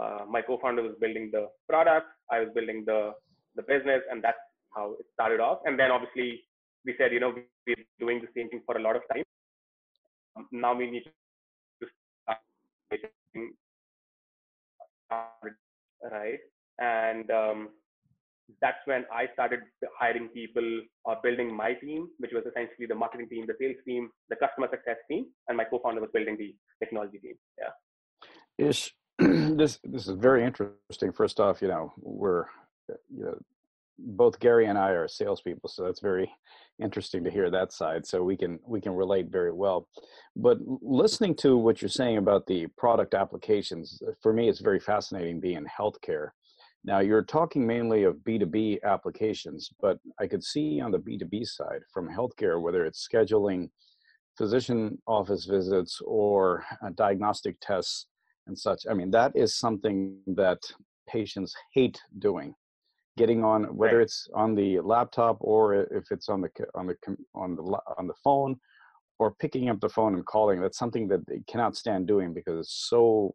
uh, 0.02 0.26
my 0.30 0.42
co-founder 0.42 0.84
was 0.84 0.96
building 1.00 1.30
the 1.32 1.48
product, 1.70 2.08
I 2.32 2.40
was 2.42 2.50
building 2.54 2.84
the 2.86 3.14
the 3.56 3.64
business, 3.64 4.02
and 4.12 4.24
that's 4.24 4.38
how 4.76 4.94
it 5.00 5.06
started 5.14 5.40
off. 5.40 5.60
And 5.66 5.80
then 5.80 5.92
obviously 5.92 6.44
we 6.86 6.96
said, 6.98 7.12
you 7.12 7.20
know, 7.20 7.34
we're 7.68 7.76
doing 8.00 8.22
the 8.22 8.28
same 8.36 8.50
thing 8.50 8.62
for 8.66 8.78
a 8.78 8.82
lot 8.82 8.96
of 8.96 9.02
time. 9.12 9.24
Um, 10.36 10.48
now 10.52 10.76
we 10.76 10.92
need 10.92 11.04
to 11.06 11.88
start 12.24 12.40
right? 16.12 16.40
And 16.80 17.32
um, 17.32 17.70
that's 18.62 18.78
when 18.86 19.06
I 19.14 19.26
started 19.34 19.60
hiring 20.00 20.30
people 20.30 20.82
or 21.06 21.18
building 21.24 21.56
my 21.56 21.74
team, 21.74 22.10
which 22.20 22.32
was 22.34 22.44
essentially 22.46 22.88
the 22.88 22.96
marketing 22.96 23.30
team, 23.30 23.46
the 23.48 23.56
sales 23.60 23.78
team, 23.86 24.10
the 24.30 24.36
customer 24.36 24.68
success 24.72 24.98
team, 25.10 25.26
and 25.48 25.58
my 25.58 25.64
co-founder 25.66 26.02
was 26.02 26.10
building 26.14 26.38
the 26.38 26.56
technology 26.80 27.20
team. 27.20 27.36
Yeah. 27.58 28.68
Ish, 28.68 28.94
this 29.20 29.80
this 29.84 30.08
is 30.08 30.16
very 30.18 30.44
interesting. 30.44 31.12
First 31.12 31.40
off, 31.40 31.62
you 31.62 31.68
know, 31.68 31.94
we're 31.98 32.46
you 33.14 33.24
know, 33.24 33.38
both 34.00 34.40
Gary 34.40 34.68
and 34.68 34.78
I 34.78 34.92
are 34.92 35.08
salespeople, 35.08 35.70
so 35.70 35.84
that's 35.84 36.02
very 36.02 36.32
interesting 36.80 37.24
to 37.24 37.32
hear 37.32 37.50
that 37.50 37.74
side. 37.74 38.06
So 38.06 38.24
we 38.24 38.38
can 38.38 38.60
we 38.66 38.80
can 38.80 38.94
relate 38.94 39.28
very 39.30 39.52
well. 39.52 39.88
But 40.36 40.60
listening 40.82 41.36
to 41.38 41.58
what 41.58 41.82
you're 41.82 41.90
saying 41.90 42.18
about 42.18 42.46
the 42.46 42.68
product 42.78 43.14
applications, 43.14 44.02
for 44.22 44.34
me, 44.34 44.50
it's 44.50 44.60
very 44.60 44.80
fascinating 44.80 45.40
being 45.40 45.58
in 45.58 45.66
healthcare. 45.66 46.30
Now 46.88 47.00
you're 47.00 47.22
talking 47.22 47.68
mainly 47.68 48.06
of 48.06 48.16
B2B 48.26 48.82
applications, 48.84 49.70
but 49.82 50.00
I 50.22 50.26
could 50.26 50.42
see 50.42 50.80
on 50.80 50.92
the 50.92 51.00
B2B 51.00 51.46
side 51.46 51.82
from 51.94 52.08
healthcare, 52.08 52.62
whether 52.62 52.86
it's 52.86 53.06
scheduling 53.06 53.70
physician 54.38 54.98
office 55.06 55.44
visits 55.44 56.00
or 56.06 56.64
uh, 56.82 56.92
diagnostic 56.96 57.58
tests 57.60 58.08
and 58.48 58.58
such. 58.58 58.84
I 58.90 58.94
mean, 58.94 59.12
that 59.12 59.34
is 59.36 59.60
something 59.60 60.18
that 60.28 60.60
patients 61.10 61.54
hate 61.74 62.00
doing. 62.20 62.56
Getting 63.18 63.44
on, 63.44 63.64
whether 63.76 63.98
right. 63.98 64.04
it's 64.04 64.30
on 64.34 64.56
the 64.56 64.80
laptop 64.80 65.38
or 65.42 65.74
if 65.92 66.06
it's 66.12 66.30
on 66.30 66.40
the 66.40 66.50
on 66.74 66.88
the 66.88 66.96
on 67.36 67.56
the 67.58 67.64
on 67.98 68.08
the 68.08 68.14
phone, 68.24 68.58
or 69.20 69.34
picking 69.40 69.70
up 69.70 69.80
the 69.80 69.90
phone 69.90 70.14
and 70.16 70.26
calling. 70.26 70.62
That's 70.62 70.78
something 70.78 71.08
that 71.08 71.26
they 71.28 71.42
cannot 71.48 71.76
stand 71.76 72.08
doing 72.08 72.34
because 72.34 72.60
it's 72.60 72.88
so. 72.90 73.34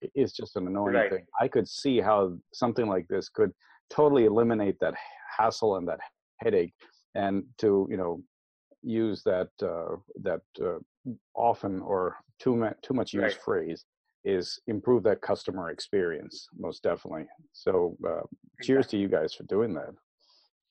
It's 0.00 0.32
just 0.32 0.56
an 0.56 0.66
annoying 0.66 0.94
right. 0.94 1.10
thing. 1.10 1.26
I 1.40 1.48
could 1.48 1.68
see 1.68 2.00
how 2.00 2.36
something 2.52 2.86
like 2.86 3.06
this 3.08 3.28
could 3.28 3.52
totally 3.90 4.24
eliminate 4.24 4.76
that 4.80 4.94
hassle 5.36 5.76
and 5.76 5.88
that 5.88 6.00
headache, 6.38 6.74
and 7.14 7.44
to 7.58 7.86
you 7.90 7.96
know 7.96 8.22
use 8.82 9.22
that 9.24 9.48
uh, 9.62 9.96
that 10.22 10.42
uh, 10.62 10.78
often 11.34 11.80
or 11.80 12.16
too 12.38 12.56
much 12.56 12.76
too 12.82 12.94
much 12.94 13.12
used 13.12 13.22
right. 13.22 13.42
phrase 13.44 13.84
is 14.24 14.58
improve 14.66 15.02
that 15.02 15.20
customer 15.20 15.70
experience 15.70 16.48
most 16.58 16.82
definitely 16.82 17.26
so 17.52 17.96
uh, 18.08 18.22
cheers 18.62 18.86
to 18.86 18.96
you 18.96 19.08
guys 19.08 19.34
for 19.34 19.42
doing 19.44 19.74
that 19.74 19.90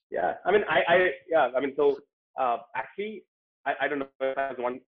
yeah 0.10 0.34
i 0.46 0.52
mean 0.52 0.64
i 0.70 0.82
i 0.88 1.10
yeah 1.30 1.50
i 1.56 1.60
mean 1.60 1.74
so 1.76 1.98
uh, 2.40 2.58
actually 2.76 3.24
I, 3.66 3.74
I 3.82 3.88
don't 3.88 4.00
know 4.00 4.08
if 4.22 4.38
was 4.38 4.56
one 4.58 4.80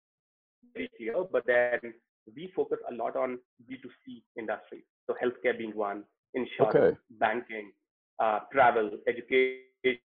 very 0.73 0.89
but 1.31 1.45
then 1.45 1.93
we 2.35 2.51
focus 2.55 2.79
a 2.89 2.93
lot 2.93 3.15
on 3.15 3.37
b2c 3.69 4.23
industries 4.37 4.83
so 5.07 5.15
healthcare 5.23 5.57
being 5.57 5.75
one 5.75 6.03
insurance 6.33 6.75
okay. 6.75 6.97
banking 7.19 7.71
uh, 8.19 8.39
travel 8.51 8.91
education 9.07 9.99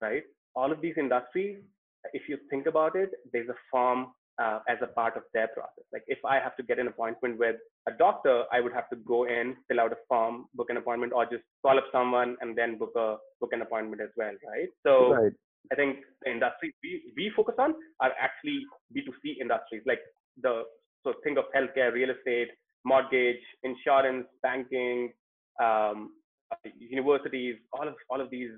right 0.00 0.24
all 0.54 0.72
of 0.72 0.80
these 0.80 0.94
industries 0.98 1.58
if 2.12 2.28
you 2.28 2.38
think 2.50 2.66
about 2.66 2.96
it 2.96 3.10
there's 3.32 3.48
a 3.48 3.56
form 3.70 4.08
uh, 4.42 4.60
as 4.68 4.78
a 4.82 4.86
part 4.86 5.16
of 5.16 5.22
their 5.32 5.48
process. 5.48 5.84
Like 5.92 6.04
if 6.06 6.18
I 6.24 6.36
have 6.36 6.56
to 6.56 6.62
get 6.62 6.78
an 6.78 6.88
appointment 6.88 7.38
with 7.38 7.56
a 7.88 7.92
doctor, 7.92 8.44
I 8.52 8.60
would 8.60 8.72
have 8.72 8.88
to 8.90 8.96
go 8.96 9.24
in, 9.24 9.56
fill 9.68 9.80
out 9.80 9.92
a 9.92 9.96
form, 10.08 10.46
book 10.54 10.70
an 10.70 10.76
appointment, 10.76 11.12
or 11.12 11.24
just 11.24 11.44
call 11.62 11.78
up 11.78 11.84
someone 11.92 12.36
and 12.40 12.56
then 12.56 12.78
book 12.78 12.92
a 12.96 13.16
book 13.40 13.50
an 13.52 13.62
appointment 13.62 14.02
as 14.02 14.10
well, 14.16 14.32
right? 14.46 14.68
So 14.84 15.14
right. 15.14 15.32
I 15.72 15.74
think 15.74 15.98
the 16.24 16.30
industries 16.30 16.72
we, 16.82 17.02
we 17.16 17.32
focus 17.34 17.54
on 17.58 17.74
are 18.00 18.12
actually 18.20 18.64
B2C 18.94 19.40
industries, 19.40 19.82
like 19.86 20.00
the 20.42 20.64
so 21.04 21.12
think 21.22 21.38
of 21.38 21.44
healthcare, 21.54 21.92
real 21.92 22.10
estate, 22.10 22.48
mortgage, 22.84 23.40
insurance, 23.62 24.26
banking, 24.42 25.12
um, 25.62 26.12
universities, 26.78 27.56
all 27.72 27.88
of 27.88 27.94
all 28.10 28.20
of 28.20 28.30
these 28.30 28.50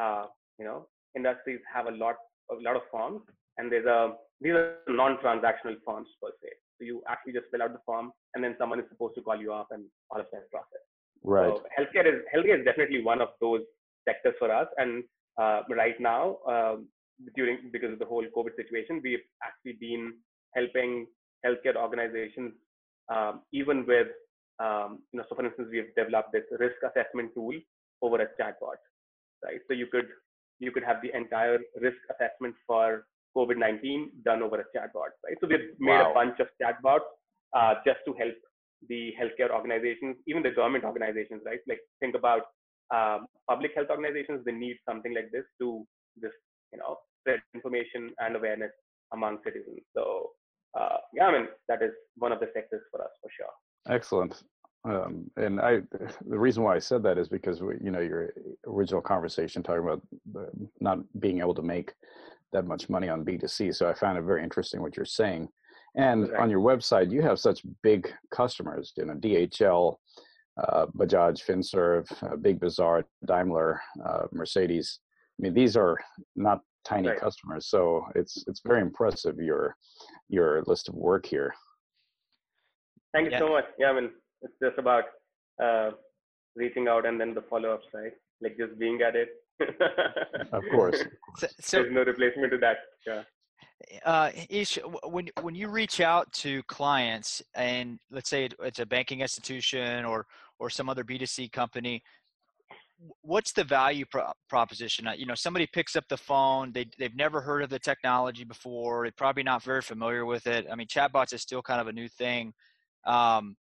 uh, 0.00 0.26
you 0.58 0.64
know 0.64 0.86
industries 1.16 1.60
have 1.72 1.86
a 1.86 1.90
lot 1.90 2.16
a 2.50 2.62
lot 2.62 2.76
of 2.76 2.82
forms, 2.90 3.22
and 3.58 3.70
there's 3.70 3.86
a 3.86 4.12
these 4.40 4.52
are 4.52 4.78
non-transactional 4.88 5.76
forms 5.84 6.08
per 6.22 6.30
se. 6.42 6.50
So 6.78 6.84
you 6.84 7.02
actually 7.08 7.32
just 7.32 7.46
fill 7.50 7.62
out 7.62 7.72
the 7.72 7.80
form, 7.84 8.12
and 8.34 8.42
then 8.42 8.54
someone 8.58 8.78
is 8.78 8.86
supposed 8.88 9.14
to 9.16 9.22
call 9.22 9.36
you 9.36 9.52
up 9.52 9.68
and 9.70 9.84
all 10.10 10.20
of 10.20 10.26
that 10.32 10.50
process. 10.50 10.82
Right. 11.24 11.52
So 11.52 11.64
healthcare 11.76 12.06
is 12.06 12.22
healthcare 12.34 12.60
is 12.60 12.64
definitely 12.64 13.02
one 13.02 13.20
of 13.20 13.28
those 13.40 13.62
sectors 14.06 14.34
for 14.38 14.52
us. 14.52 14.68
And 14.76 15.04
uh, 15.38 15.62
right 15.70 15.98
now, 16.00 16.38
um, 16.48 16.88
during 17.34 17.70
because 17.72 17.92
of 17.92 17.98
the 17.98 18.06
whole 18.06 18.24
COVID 18.36 18.56
situation, 18.56 19.00
we've 19.02 19.26
actually 19.42 19.76
been 19.80 20.14
helping 20.54 21.06
healthcare 21.44 21.76
organizations, 21.76 22.52
um, 23.14 23.42
even 23.52 23.86
with 23.86 24.08
um, 24.58 25.00
you 25.12 25.18
know. 25.18 25.24
So 25.28 25.36
for 25.36 25.44
instance, 25.44 25.68
we've 25.70 25.94
developed 25.96 26.32
this 26.32 26.44
risk 26.58 26.76
assessment 26.82 27.32
tool 27.34 27.54
over 28.02 28.20
a 28.20 28.26
chatbot, 28.40 28.78
right? 29.44 29.60
So 29.68 29.74
you 29.74 29.86
could 29.86 30.08
you 30.58 30.72
could 30.72 30.84
have 30.84 30.98
the 31.02 31.16
entire 31.16 31.58
risk 31.80 31.98
assessment 32.10 32.54
for 32.66 33.06
COVID-19 33.36 34.24
done 34.24 34.42
over 34.42 34.60
a 34.60 34.66
chatbot, 34.76 35.14
right? 35.24 35.36
So 35.40 35.46
we've 35.46 35.70
made 35.78 36.02
wow. 36.02 36.10
a 36.10 36.14
bunch 36.14 36.40
of 36.40 36.48
chatbots 36.60 37.06
uh, 37.54 37.74
just 37.86 37.98
to 38.06 38.12
help 38.14 38.34
the 38.88 39.12
healthcare 39.20 39.50
organizations, 39.50 40.16
even 40.26 40.42
the 40.42 40.50
government 40.50 40.84
organizations, 40.84 41.42
right? 41.44 41.60
Like 41.68 41.80
think 42.00 42.14
about 42.14 42.42
um, 42.94 43.26
public 43.48 43.72
health 43.74 43.88
organizations, 43.90 44.44
they 44.44 44.52
need 44.52 44.76
something 44.88 45.14
like 45.14 45.30
this 45.32 45.44
to 45.60 45.86
just, 46.22 46.34
you 46.72 46.78
know, 46.78 46.96
spread 47.20 47.40
information 47.54 48.10
and 48.18 48.36
awareness 48.36 48.72
among 49.12 49.38
citizens. 49.44 49.80
So 49.96 50.30
uh, 50.78 50.98
yeah, 51.14 51.26
I 51.26 51.32
mean, 51.32 51.48
that 51.68 51.82
is 51.82 51.92
one 52.16 52.32
of 52.32 52.40
the 52.40 52.48
sectors 52.54 52.82
for 52.90 53.02
us 53.02 53.10
for 53.22 53.30
sure. 53.36 53.94
Excellent. 53.94 54.42
Um, 54.84 55.30
and 55.36 55.60
I, 55.60 55.80
the 56.26 56.38
reason 56.38 56.62
why 56.62 56.76
I 56.76 56.78
said 56.78 57.02
that 57.02 57.18
is 57.18 57.28
because 57.28 57.60
we, 57.60 57.74
you 57.82 57.90
know 57.90 58.00
your 58.00 58.32
original 58.66 59.00
conversation 59.00 59.62
talking 59.62 59.82
about 59.82 60.02
not 60.80 60.98
being 61.20 61.40
able 61.40 61.54
to 61.54 61.62
make 61.62 61.92
that 62.52 62.66
much 62.66 62.88
money 62.88 63.08
on 63.08 63.24
B2C. 63.24 63.74
So 63.74 63.88
I 63.88 63.94
found 63.94 64.18
it 64.18 64.22
very 64.22 64.42
interesting 64.42 64.80
what 64.80 64.96
you're 64.96 65.04
saying. 65.04 65.48
And 65.96 66.32
on 66.36 66.48
your 66.48 66.60
website, 66.60 67.10
you 67.10 67.22
have 67.22 67.40
such 67.40 67.60
big 67.82 68.12
customers, 68.30 68.92
you 68.96 69.06
know, 69.06 69.14
DHL, 69.14 69.96
uh, 70.58 70.86
Bajaj, 70.96 71.44
FinServ, 71.44 72.06
uh, 72.22 72.36
Big 72.36 72.60
Bazaar, 72.60 73.04
Daimler, 73.26 73.80
uh, 74.04 74.26
Mercedes. 74.32 75.00
I 75.38 75.42
mean, 75.42 75.54
these 75.54 75.76
are 75.76 75.96
not 76.36 76.60
tiny 76.84 77.08
right. 77.08 77.20
customers. 77.20 77.66
So 77.68 78.04
it's 78.14 78.44
it's 78.46 78.60
very 78.64 78.80
impressive 78.80 79.38
your 79.38 79.76
your 80.28 80.62
list 80.66 80.88
of 80.88 80.94
work 80.94 81.26
here. 81.26 81.54
Thank 83.12 83.26
you 83.26 83.32
yeah. 83.32 83.38
so 83.38 83.48
much. 83.50 83.64
Yeah, 83.78 83.90
I 83.90 84.00
mean, 84.00 84.10
it's 84.42 84.54
just 84.62 84.78
about 84.78 85.04
uh, 85.62 85.90
reaching 86.56 86.88
out 86.88 87.06
and 87.06 87.20
then 87.20 87.34
the 87.34 87.42
follow-ups, 87.42 87.86
right? 87.94 88.12
Like 88.42 88.56
just 88.58 88.78
being 88.78 89.00
at 89.02 89.16
it 89.16 89.30
of 90.52 90.62
course. 90.70 91.02
So, 91.36 91.46
so, 91.60 91.76
There's 91.78 91.92
no 91.92 92.04
replacement 92.04 92.52
to 92.52 92.58
that. 92.58 92.76
Yeah. 93.06 93.22
Uh, 94.04 94.30
Ish, 94.48 94.78
when 95.04 95.28
when 95.40 95.54
you 95.54 95.68
reach 95.68 96.00
out 96.00 96.32
to 96.34 96.62
clients, 96.64 97.42
and 97.54 97.98
let's 98.10 98.28
say 98.28 98.48
it's 98.62 98.80
a 98.80 98.86
banking 98.86 99.20
institution 99.20 100.04
or 100.04 100.26
or 100.58 100.70
some 100.70 100.88
other 100.88 101.04
B 101.04 101.18
two 101.18 101.26
C 101.26 101.48
company, 101.48 102.02
what's 103.20 103.52
the 103.52 103.64
value 103.64 104.04
pro- 104.10 104.32
proposition? 104.48 105.06
Uh, 105.06 105.12
you 105.12 105.26
know, 105.26 105.34
somebody 105.34 105.66
picks 105.72 105.94
up 105.96 106.04
the 106.08 106.16
phone, 106.16 106.72
they 106.72 106.86
they've 106.98 107.16
never 107.16 107.40
heard 107.40 107.62
of 107.62 107.70
the 107.70 107.78
technology 107.78 108.44
before, 108.44 109.04
they're 109.04 109.12
probably 109.16 109.42
not 109.42 109.62
very 109.62 109.82
familiar 109.82 110.24
with 110.26 110.46
it. 110.46 110.66
I 110.70 110.74
mean, 110.74 110.88
chatbots 110.88 111.32
is 111.32 111.42
still 111.42 111.62
kind 111.62 111.80
of 111.80 111.86
a 111.86 111.92
new 111.92 112.08
thing. 112.08 112.52
Um, 113.06 113.56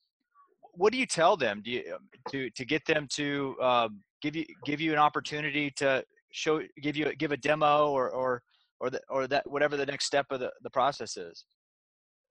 what 0.76 0.92
do 0.92 1.00
you 1.00 1.06
tell 1.06 1.36
them? 1.38 1.62
Do 1.64 1.72
you 1.72 1.84
um, 1.94 2.08
to 2.32 2.50
to 2.52 2.66
get 2.66 2.86
them 2.86 3.08
to 3.14 3.56
uh, 3.62 3.90
give 4.22 4.36
you 4.36 4.46
give 4.66 4.82
you 4.82 4.92
an 4.92 5.00
opportunity 5.00 5.72
to 5.78 6.04
show 6.32 6.62
give 6.82 6.96
you 6.96 7.16
give 7.16 7.32
a 7.32 7.38
demo 7.38 7.90
or 7.90 8.10
or 8.12 8.42
or 8.80 8.90
the, 8.90 9.02
or 9.10 9.28
that 9.28 9.50
whatever 9.50 9.78
the 9.78 9.86
next 9.86 10.06
step 10.06 10.26
of 10.32 10.40
the, 10.40 10.52
the 10.62 10.70
process 10.70 11.16
is? 11.18 11.46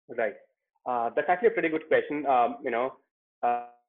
Right. 0.09 0.35
Uh, 0.85 1.11
that's 1.15 1.29
actually 1.29 1.49
a 1.49 1.53
pretty 1.53 1.69
good 1.69 1.87
question. 1.89 2.27
Um, 2.27 2.57
you 2.65 2.71
know, 2.71 2.93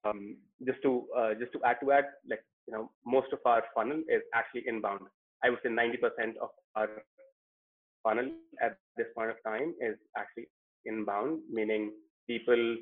um, 0.05 0.37
just 0.65 0.81
to 0.83 1.05
uh, 1.17 1.33
just 1.39 1.51
to 1.53 1.59
add 1.65 1.77
to 1.81 1.87
that, 1.87 2.05
like 2.29 2.43
you 2.67 2.73
know, 2.73 2.91
most 3.05 3.31
of 3.33 3.39
our 3.45 3.63
funnel 3.75 3.99
is 4.09 4.21
actually 4.33 4.63
inbound. 4.67 5.01
I 5.43 5.49
would 5.49 5.59
say 5.63 5.69
90% 5.69 6.37
of 6.41 6.49
our 6.75 6.89
funnel 8.03 8.29
at 8.61 8.77
this 8.95 9.07
point 9.15 9.29
of 9.29 9.37
time 9.45 9.73
is 9.81 9.97
actually 10.17 10.47
inbound, 10.85 11.39
meaning 11.51 11.91
people 12.27 12.77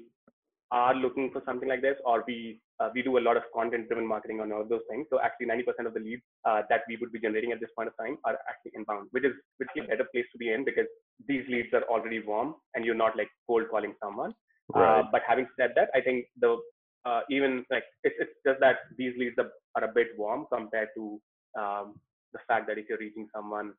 are 0.71 0.95
looking 0.95 1.31
for 1.31 1.41
something 1.45 1.67
like 1.67 1.81
this, 1.81 1.97
or 2.05 2.23
we 2.27 2.61
uh, 2.79 2.89
we 2.95 3.01
do 3.01 3.17
a 3.17 3.25
lot 3.27 3.37
of 3.37 3.43
content-driven 3.53 4.07
marketing 4.07 4.39
on 4.41 4.51
all 4.51 4.65
those 4.67 4.81
things. 4.89 5.05
So 5.11 5.19
actually, 5.21 5.47
90% 5.47 5.85
of 5.85 5.93
the 5.93 5.99
leads 5.99 6.23
uh, 6.45 6.61
that 6.69 6.81
we 6.87 6.97
would 6.97 7.11
be 7.11 7.19
generating 7.19 7.51
at 7.51 7.59
this 7.59 7.69
point 7.75 7.89
of 7.89 7.97
time 7.97 8.17
are 8.25 8.37
actually 8.49 8.71
inbound, 8.75 9.09
which 9.11 9.25
is 9.25 9.33
which 9.57 9.69
is 9.75 9.83
a 9.85 9.87
better 9.87 10.07
place 10.13 10.25
to 10.31 10.37
be 10.37 10.51
in 10.51 10.65
because 10.65 10.87
these 11.27 11.43
leads 11.49 11.73
are 11.73 11.83
already 11.83 12.21
warm 12.21 12.55
and 12.73 12.85
you're 12.85 12.95
not 12.95 13.17
like 13.17 13.29
cold 13.47 13.65
calling 13.69 13.93
someone. 14.01 14.33
Right. 14.73 14.99
Uh, 14.99 15.03
but 15.11 15.21
having 15.27 15.47
said 15.59 15.71
that, 15.75 15.89
I 15.93 16.01
think 16.01 16.27
the 16.39 16.57
uh, 17.05 17.21
even 17.29 17.65
like 17.71 17.83
it's, 18.03 18.15
it's 18.19 18.31
just 18.45 18.59
that 18.59 18.77
these 18.97 19.13
leads 19.17 19.35
are, 19.39 19.83
a 19.83 19.87
bit 19.93 20.07
warm 20.17 20.45
compared 20.51 20.89
to 20.95 21.19
um, 21.57 21.95
the 22.33 22.39
fact 22.47 22.67
that 22.67 22.77
if 22.77 22.85
you're 22.89 22.97
reaching 22.97 23.27
someone 23.33 23.73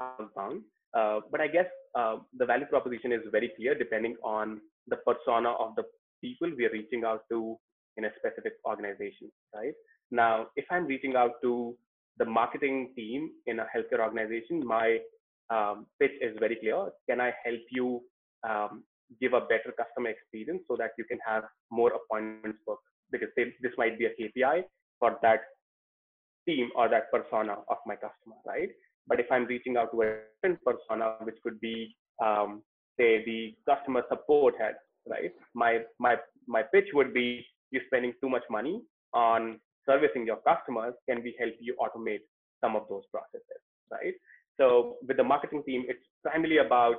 outbound. 0.00 0.62
Uh, 0.96 1.20
but 1.30 1.40
I 1.40 1.48
guess 1.48 1.66
uh, 1.94 2.16
the 2.38 2.46
value 2.46 2.66
proposition 2.66 3.12
is 3.12 3.20
very 3.30 3.50
clear 3.56 3.74
depending 3.74 4.16
on 4.22 4.60
the 4.88 4.96
persona 4.96 5.50
of 5.50 5.74
the 5.76 5.84
people 6.22 6.50
we 6.56 6.66
are 6.66 6.72
reaching 6.72 7.04
out 7.04 7.22
to 7.30 7.56
in 7.96 8.04
a 8.04 8.10
specific 8.18 8.54
organization, 8.66 9.30
right? 9.54 9.74
Now, 10.10 10.46
if 10.56 10.64
I'm 10.70 10.86
reaching 10.86 11.16
out 11.16 11.32
to 11.42 11.76
the 12.18 12.24
marketing 12.24 12.92
team 12.96 13.30
in 13.46 13.58
a 13.60 13.64
healthcare 13.64 14.00
organization, 14.00 14.62
my 14.64 14.98
um, 15.50 15.86
pitch 16.00 16.12
is 16.20 16.36
very 16.38 16.56
clear. 16.56 16.90
Can 17.08 17.20
I 17.20 17.32
help 17.44 17.60
you 17.70 18.02
um, 18.48 18.84
give 19.20 19.32
a 19.32 19.40
better 19.40 19.72
customer 19.76 20.10
experience 20.10 20.62
so 20.68 20.76
that 20.76 20.90
you 20.98 21.04
can 21.04 21.18
have 21.26 21.44
more 21.70 21.92
appointments 21.92 22.58
booked? 22.66 22.84
Because 23.10 23.28
they, 23.36 23.44
this 23.62 23.72
might 23.76 23.98
be 23.98 24.06
a 24.06 24.10
KPI 24.10 24.62
for 24.98 25.18
that 25.22 25.40
team 26.46 26.70
or 26.76 26.88
that 26.88 27.10
persona 27.12 27.56
of 27.68 27.76
my 27.86 27.94
customer, 27.94 28.36
right? 28.46 28.70
But 29.06 29.20
if 29.20 29.26
I'm 29.30 29.46
reaching 29.46 29.76
out 29.76 29.90
to 29.92 30.02
a 30.02 30.16
different 30.42 30.60
persona, 30.64 31.16
which 31.22 31.36
could 31.42 31.60
be, 31.60 31.96
um, 32.22 32.62
say, 32.98 33.24
the 33.24 33.54
customer 33.68 34.02
support 34.08 34.54
head, 34.58 34.74
right? 35.08 35.32
My 35.54 35.80
my 35.98 36.16
my 36.46 36.62
pitch 36.62 36.88
would 36.94 37.12
be 37.12 37.44
you're 37.70 37.82
spending 37.86 38.12
too 38.20 38.28
much 38.28 38.44
money 38.50 38.82
on 39.12 39.58
servicing 39.86 40.26
your 40.26 40.38
customers. 40.48 40.94
Can 41.08 41.22
we 41.22 41.34
help 41.38 41.54
you 41.60 41.76
automate 41.80 42.20
some 42.62 42.76
of 42.76 42.84
those 42.88 43.02
processes, 43.10 43.62
right? 43.90 44.14
So 44.60 44.96
with 45.06 45.16
the 45.16 45.24
marketing 45.24 45.62
team, 45.66 45.84
it's 45.88 46.04
primarily 46.22 46.58
about 46.58 46.96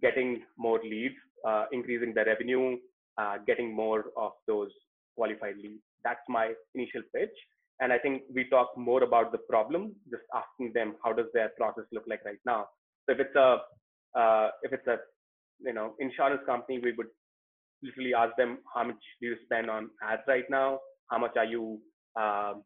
getting 0.00 0.42
more 0.56 0.80
leads, 0.82 1.16
uh, 1.46 1.66
increasing 1.72 2.12
the 2.14 2.24
revenue, 2.24 2.76
uh, 3.18 3.36
getting 3.46 3.74
more 3.74 4.06
of 4.16 4.32
those 4.46 4.70
qualified 5.16 5.56
leads. 5.56 5.82
That's 6.04 6.20
my 6.28 6.52
initial 6.74 7.02
pitch. 7.14 7.34
And 7.80 7.92
I 7.92 7.98
think 7.98 8.22
we 8.32 8.48
talk 8.48 8.76
more 8.76 9.02
about 9.02 9.32
the 9.32 9.38
problem, 9.38 9.94
just 10.10 10.22
asking 10.34 10.72
them 10.72 10.94
how 11.04 11.12
does 11.12 11.26
their 11.34 11.50
process 11.58 11.84
look 11.92 12.04
like 12.06 12.24
right 12.24 12.38
now. 12.46 12.66
So 13.06 13.14
if 13.14 13.20
it's 13.20 13.34
a 13.34 13.58
uh, 14.18 14.50
if 14.62 14.72
it's 14.72 14.86
a 14.86 14.98
you 15.60 15.72
know 15.72 15.94
insurance 15.98 16.42
company, 16.46 16.78
we 16.82 16.92
would 16.92 17.08
literally 17.82 18.14
ask 18.14 18.36
them 18.36 18.58
how 18.72 18.84
much 18.84 19.02
do 19.20 19.28
you 19.28 19.36
spend 19.44 19.70
on 19.70 19.90
ads 20.02 20.22
right 20.28 20.44
now? 20.48 20.78
How 21.10 21.18
much 21.18 21.36
are 21.36 21.44
you 21.44 21.80
um, 22.16 22.62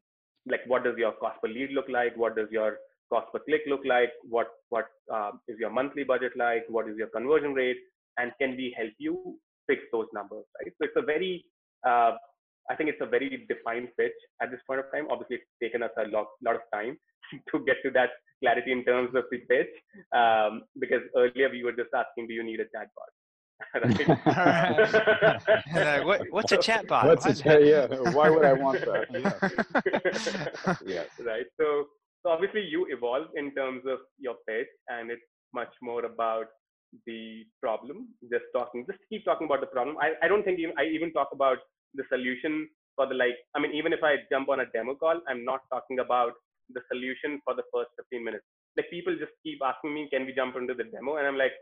like? 0.47 0.61
What 0.67 0.85
does 0.85 0.97
your 0.99 1.13
cost 1.13 1.41
per 1.41 1.49
lead 1.49 1.71
look 1.73 1.89
like? 1.89 2.17
What 2.17 2.37
does 2.37 2.49
your 2.51 2.77
cost 3.09 3.33
per 3.33 3.39
click 3.41 3.63
look 3.67 3.81
like? 3.87 4.11
What 4.29 4.49
what 4.69 4.87
uh, 5.13 5.31
is 5.49 5.59
your 5.59 5.71
monthly 5.71 6.05
budget 6.05 6.33
like? 6.37 6.65
What 6.69 6.89
is 6.89 6.97
your 6.97 7.09
conversion 7.09 7.55
rate? 7.55 7.79
And 8.19 8.33
can 8.41 8.57
we 8.57 8.75
help 8.77 8.93
you 8.99 9.39
fix 9.67 9.83
those 9.93 10.07
numbers? 10.13 10.45
Right. 10.61 10.73
So 10.79 10.89
it's 10.89 10.97
a 10.97 11.03
very 11.03 11.45
uh, 11.87 12.13
I 12.71 12.75
think 12.75 12.91
it's 12.91 13.01
a 13.01 13.07
very 13.07 13.47
defined 13.49 13.89
pitch 13.99 14.17
at 14.43 14.51
this 14.51 14.61
point 14.67 14.81
of 14.81 14.87
time. 14.93 15.07
Obviously, 15.11 15.37
it's 15.37 15.47
taken 15.63 15.83
us 15.83 15.91
a 15.99 16.09
lot, 16.09 16.27
lot 16.45 16.57
of 16.57 16.63
time 16.75 16.99
to 17.53 17.65
get 17.65 17.77
to 17.85 17.91
that 17.93 18.11
clarity 18.43 18.73
in 18.73 18.85
terms 18.85 19.11
of 19.15 19.25
the 19.31 19.39
pitch 19.49 19.71
um, 20.15 20.63
because 20.79 21.03
earlier 21.17 21.49
we 21.51 21.63
were 21.65 21.73
just 21.73 21.91
asking, 21.95 22.27
do 22.29 22.35
you 22.35 22.43
need 22.43 22.61
a 22.61 22.65
chatbot? 22.65 23.13
right. 25.75 26.05
what, 26.05 26.23
what's 26.31 26.53
a 26.53 26.59
chatbot? 26.59 27.07
What's 27.07 27.25
a 27.25 27.35
chat? 27.35 27.65
Yeah. 27.65 27.87
Why 28.11 28.29
would 28.29 28.45
I 28.45 28.53
want 28.53 28.81
that? 28.81 29.07
Yeah. 29.11 30.77
yeah. 30.85 31.05
Right. 31.25 31.47
So, 31.59 31.87
so 32.23 32.31
obviously 32.31 32.63
you 32.63 32.87
evolve 32.91 33.29
in 33.35 33.55
terms 33.55 33.83
of 33.89 34.01
your 34.19 34.35
pitch, 34.47 34.69
and 34.89 35.11
it's 35.11 35.23
much 35.55 35.73
more 35.81 36.05
about 36.05 36.47
the 37.07 37.45
problem. 37.63 38.09
Just 38.31 38.45
talking, 38.53 38.85
just 38.87 38.99
keep 39.09 39.25
talking 39.25 39.47
about 39.47 39.61
the 39.61 39.67
problem. 39.67 39.97
I, 40.01 40.13
I 40.23 40.29
don't 40.29 40.45
think 40.45 40.59
even, 40.59 40.75
I 40.79 40.85
even 40.85 41.13
talk 41.13 41.29
about 41.33 41.59
the 41.95 42.05
solution 42.09 42.69
for 42.95 43.07
the 43.07 43.15
like. 43.15 43.37
I 43.55 43.61
mean, 43.61 43.73
even 43.73 43.93
if 43.93 44.03
I 44.03 44.17
jump 44.31 44.49
on 44.49 44.61
a 44.61 44.67
demo 44.73 44.95
call, 44.95 45.21
I'm 45.29 45.45
not 45.45 45.61
talking 45.71 45.99
about 46.01 46.33
the 46.73 46.81
solution 46.91 47.41
for 47.45 47.55
the 47.55 47.63
first 47.73 47.91
15 47.97 48.25
minutes. 48.25 48.45
Like 48.77 48.91
people 48.91 49.17
just 49.17 49.33
keep 49.43 49.61
asking 49.65 49.95
me, 49.95 50.09
can 50.11 50.27
we 50.27 50.35
jump 50.35 50.57
into 50.57 50.75
the 50.75 50.85
demo? 50.85 51.17
And 51.17 51.27
I'm 51.27 51.39
like, 51.39 51.53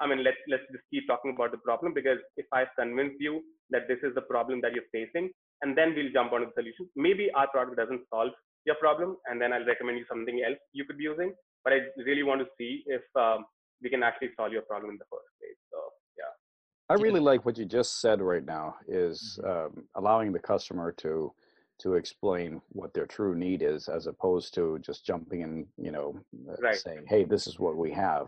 I 0.00 0.06
mean, 0.06 0.22
let's 0.22 0.36
let's 0.48 0.68
just 0.70 0.84
keep 0.92 1.06
talking 1.08 1.32
about 1.34 1.50
the 1.50 1.58
problem 1.64 1.94
because 1.94 2.18
if 2.36 2.46
I've 2.52 2.72
convinced 2.78 3.16
you 3.20 3.40
that 3.70 3.88
this 3.88 3.98
is 4.02 4.14
the 4.14 4.22
problem 4.22 4.60
that 4.60 4.72
you're 4.74 4.90
facing, 4.92 5.30
and 5.62 5.76
then 5.76 5.94
we'll 5.94 6.12
jump 6.12 6.32
onto 6.32 6.46
the 6.46 6.56
solution. 6.56 6.88
Maybe 6.94 7.30
our 7.32 7.48
product 7.48 7.76
doesn't 7.76 8.04
solve 8.10 8.32
your 8.64 8.76
problem, 8.76 9.16
and 9.26 9.40
then 9.40 9.52
I'll 9.52 9.64
recommend 9.64 9.98
you 9.98 10.04
something 10.08 10.42
else 10.46 10.58
you 10.72 10.84
could 10.84 10.98
be 10.98 11.04
using. 11.04 11.32
But 11.64 11.72
I 11.72 11.78
really 12.04 12.22
want 12.22 12.40
to 12.40 12.48
see 12.58 12.84
if 12.86 13.02
um, 13.16 13.46
we 13.82 13.90
can 13.90 14.02
actually 14.02 14.30
solve 14.36 14.52
your 14.52 14.62
problem 14.62 14.90
in 14.90 14.98
the 14.98 15.04
first 15.10 15.28
place. 15.38 15.56
So 15.70 15.78
yeah. 16.18 16.94
I 16.94 16.94
really 17.00 17.20
like 17.20 17.44
what 17.44 17.58
you 17.58 17.64
just 17.64 18.00
said 18.00 18.20
right 18.20 18.44
now 18.44 18.76
is 18.86 19.38
mm-hmm. 19.42 19.78
um, 19.78 19.84
allowing 19.94 20.32
the 20.32 20.38
customer 20.38 20.92
to 20.98 21.32
to 21.80 21.94
explain 21.94 22.60
what 22.70 22.92
their 22.92 23.06
true 23.06 23.34
need 23.36 23.62
is 23.62 23.88
as 23.88 24.06
opposed 24.06 24.54
to 24.54 24.78
just 24.80 25.06
jumping 25.06 25.42
in 25.42 25.66
you 25.76 25.92
know 25.92 26.18
uh, 26.50 26.56
right. 26.60 26.76
saying 26.76 27.04
hey 27.08 27.24
this 27.24 27.46
is 27.46 27.58
what 27.58 27.76
we 27.76 27.90
have 27.90 28.26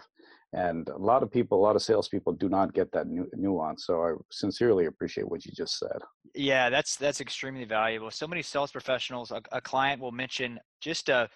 and 0.52 0.88
a 0.88 0.96
lot 0.96 1.22
of 1.22 1.30
people 1.30 1.58
a 1.58 1.62
lot 1.62 1.76
of 1.76 1.82
salespeople 1.82 2.32
do 2.32 2.48
not 2.48 2.72
get 2.72 2.90
that 2.92 3.08
nu- 3.08 3.28
nuance 3.36 3.86
so 3.86 4.02
i 4.02 4.12
sincerely 4.30 4.86
appreciate 4.86 5.28
what 5.28 5.44
you 5.44 5.52
just 5.52 5.78
said 5.78 5.98
yeah 6.34 6.70
that's 6.70 6.96
that's 6.96 7.20
extremely 7.20 7.64
valuable 7.64 8.10
so 8.10 8.26
many 8.26 8.42
sales 8.42 8.70
professionals 8.70 9.30
a, 9.30 9.42
a 9.52 9.60
client 9.60 10.00
will 10.00 10.12
mention 10.12 10.58
just 10.80 11.08
a 11.08 11.28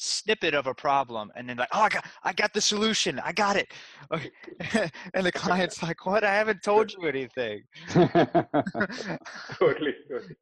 snippet 0.00 0.54
of 0.54 0.66
a 0.66 0.74
problem 0.74 1.30
and 1.34 1.48
then 1.48 1.56
like 1.56 1.68
oh 1.72 1.82
i 1.82 1.88
got 1.88 2.04
i 2.22 2.32
got 2.32 2.52
the 2.54 2.60
solution 2.60 3.20
i 3.24 3.32
got 3.32 3.56
it 3.56 3.66
and 5.14 5.26
the 5.26 5.32
client's 5.32 5.82
like 5.82 6.06
what 6.06 6.24
i 6.24 6.32
haven't 6.32 6.62
told 6.62 6.92
you 6.92 7.08
anything 7.08 7.62
totally, 7.92 9.94
totally. 10.08 10.36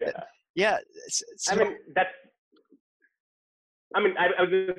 yeah 0.00 0.12
yeah 0.54 0.78
so, 1.08 1.52
i 1.52 1.56
mean 1.56 1.74
that's 1.94 2.10
i 3.96 4.00
mean 4.00 4.14
i, 4.18 4.28
I 4.38 4.42
was 4.42 4.76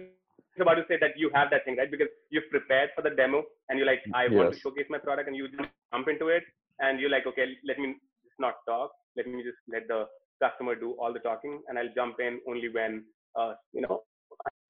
just 0.53 0.61
about 0.61 0.75
to 0.75 0.85
say 0.87 0.97
that 1.01 1.17
you 1.17 1.31
have 1.33 1.49
that 1.49 1.65
thing, 1.65 1.77
right? 1.77 1.89
Because 1.89 2.09
you've 2.29 2.49
prepared 2.51 2.91
for 2.95 3.01
the 3.01 3.09
demo 3.09 3.43
and 3.69 3.79
you're 3.79 3.87
like, 3.87 4.01
I 4.13 4.25
yes. 4.25 4.33
want 4.33 4.53
to 4.53 4.59
showcase 4.59 4.85
my 4.89 4.99
product, 4.99 5.27
and 5.27 5.35
you 5.35 5.47
jump 5.49 6.07
into 6.07 6.27
it, 6.27 6.43
and 6.79 6.99
you're 6.99 7.09
like, 7.09 7.25
okay, 7.25 7.45
let 7.65 7.79
me 7.79 7.95
just 8.23 8.39
not 8.39 8.55
talk. 8.67 8.91
Let 9.17 9.27
me 9.27 9.41
just 9.41 9.57
let 9.67 9.87
the 9.87 10.05
customer 10.41 10.75
do 10.75 10.91
all 10.99 11.13
the 11.13 11.19
talking, 11.19 11.61
and 11.67 11.79
I'll 11.79 11.93
jump 11.95 12.17
in 12.19 12.39
only 12.47 12.69
when, 12.69 13.03
uh, 13.39 13.53
you 13.73 13.81
know, 13.81 14.01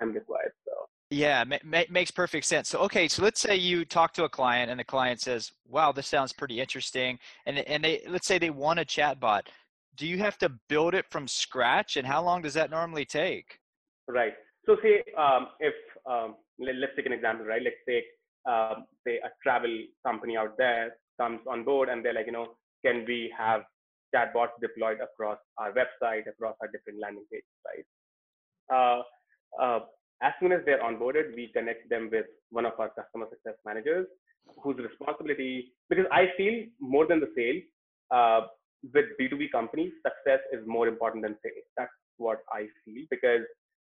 I'm 0.01 0.13
required. 0.13 0.51
So. 0.65 0.71
Yeah, 1.09 1.43
ma- 1.63 1.83
makes 1.89 2.11
perfect 2.11 2.45
sense. 2.45 2.69
So, 2.69 2.79
okay, 2.79 3.07
so 3.07 3.21
let's 3.21 3.39
say 3.39 3.55
you 3.55 3.85
talk 3.85 4.13
to 4.13 4.23
a 4.23 4.29
client, 4.29 4.71
and 4.71 4.79
the 4.79 4.83
client 4.83 5.21
says, 5.21 5.51
"Wow, 5.67 5.91
this 5.91 6.07
sounds 6.07 6.33
pretty 6.33 6.59
interesting," 6.59 7.19
and 7.45 7.59
and 7.59 7.83
they 7.83 8.01
let's 8.07 8.27
say 8.27 8.37
they 8.37 8.49
want 8.49 8.79
a 8.79 8.85
chatbot. 8.85 9.43
Do 9.95 10.07
you 10.07 10.17
have 10.17 10.37
to 10.39 10.49
build 10.69 10.95
it 10.95 11.05
from 11.11 11.27
scratch, 11.27 11.97
and 11.97 12.07
how 12.07 12.23
long 12.23 12.41
does 12.41 12.55
that 12.55 12.71
normally 12.71 13.05
take? 13.05 13.59
Right. 14.07 14.33
So 14.65 14.77
say 14.81 15.03
um, 15.17 15.47
if 15.59 15.75
um, 16.09 16.35
let, 16.59 16.75
us 16.75 16.89
take 16.95 17.05
an 17.05 17.13
example, 17.13 17.45
right? 17.45 17.61
Let's 17.61 17.75
take 17.87 18.05
um, 18.47 18.85
say 19.05 19.17
a 19.17 19.29
travel 19.41 19.71
company 20.05 20.37
out 20.37 20.57
there 20.57 20.95
comes 21.19 21.41
on 21.47 21.63
board 21.63 21.89
and 21.89 22.03
they're 22.03 22.13
like, 22.13 22.25
you 22.25 22.31
know, 22.31 22.55
can 22.85 23.05
we 23.07 23.33
have 23.37 23.61
chatbots 24.13 24.55
deployed 24.61 24.97
across 25.01 25.37
our 25.57 25.71
website, 25.71 26.27
across 26.27 26.55
our 26.61 26.67
different 26.67 26.99
landing 26.99 27.25
pages, 27.31 27.45
right? 27.65 27.85
Uh, 28.71 29.01
uh, 29.61 29.79
as 30.21 30.33
soon 30.39 30.51
as 30.51 30.61
they're 30.65 30.81
onboarded, 30.81 31.35
we 31.35 31.51
connect 31.53 31.89
them 31.89 32.09
with 32.11 32.25
one 32.49 32.65
of 32.65 32.73
our 32.79 32.89
customer 32.89 33.27
success 33.29 33.55
managers, 33.65 34.07
whose 34.61 34.77
responsibility, 34.77 35.73
because 35.89 36.05
I 36.11 36.27
feel 36.37 36.65
more 36.79 37.07
than 37.07 37.19
the 37.19 37.31
sale, 37.35 37.61
uh, 38.11 38.47
with 38.93 39.05
B2B 39.19 39.51
companies, 39.51 39.93
success 40.05 40.39
is 40.51 40.65
more 40.67 40.87
important 40.87 41.23
than 41.23 41.35
sales. 41.43 41.65
That's 41.77 41.91
what 42.17 42.39
I 42.51 42.67
feel 42.83 43.05
because 43.09 43.41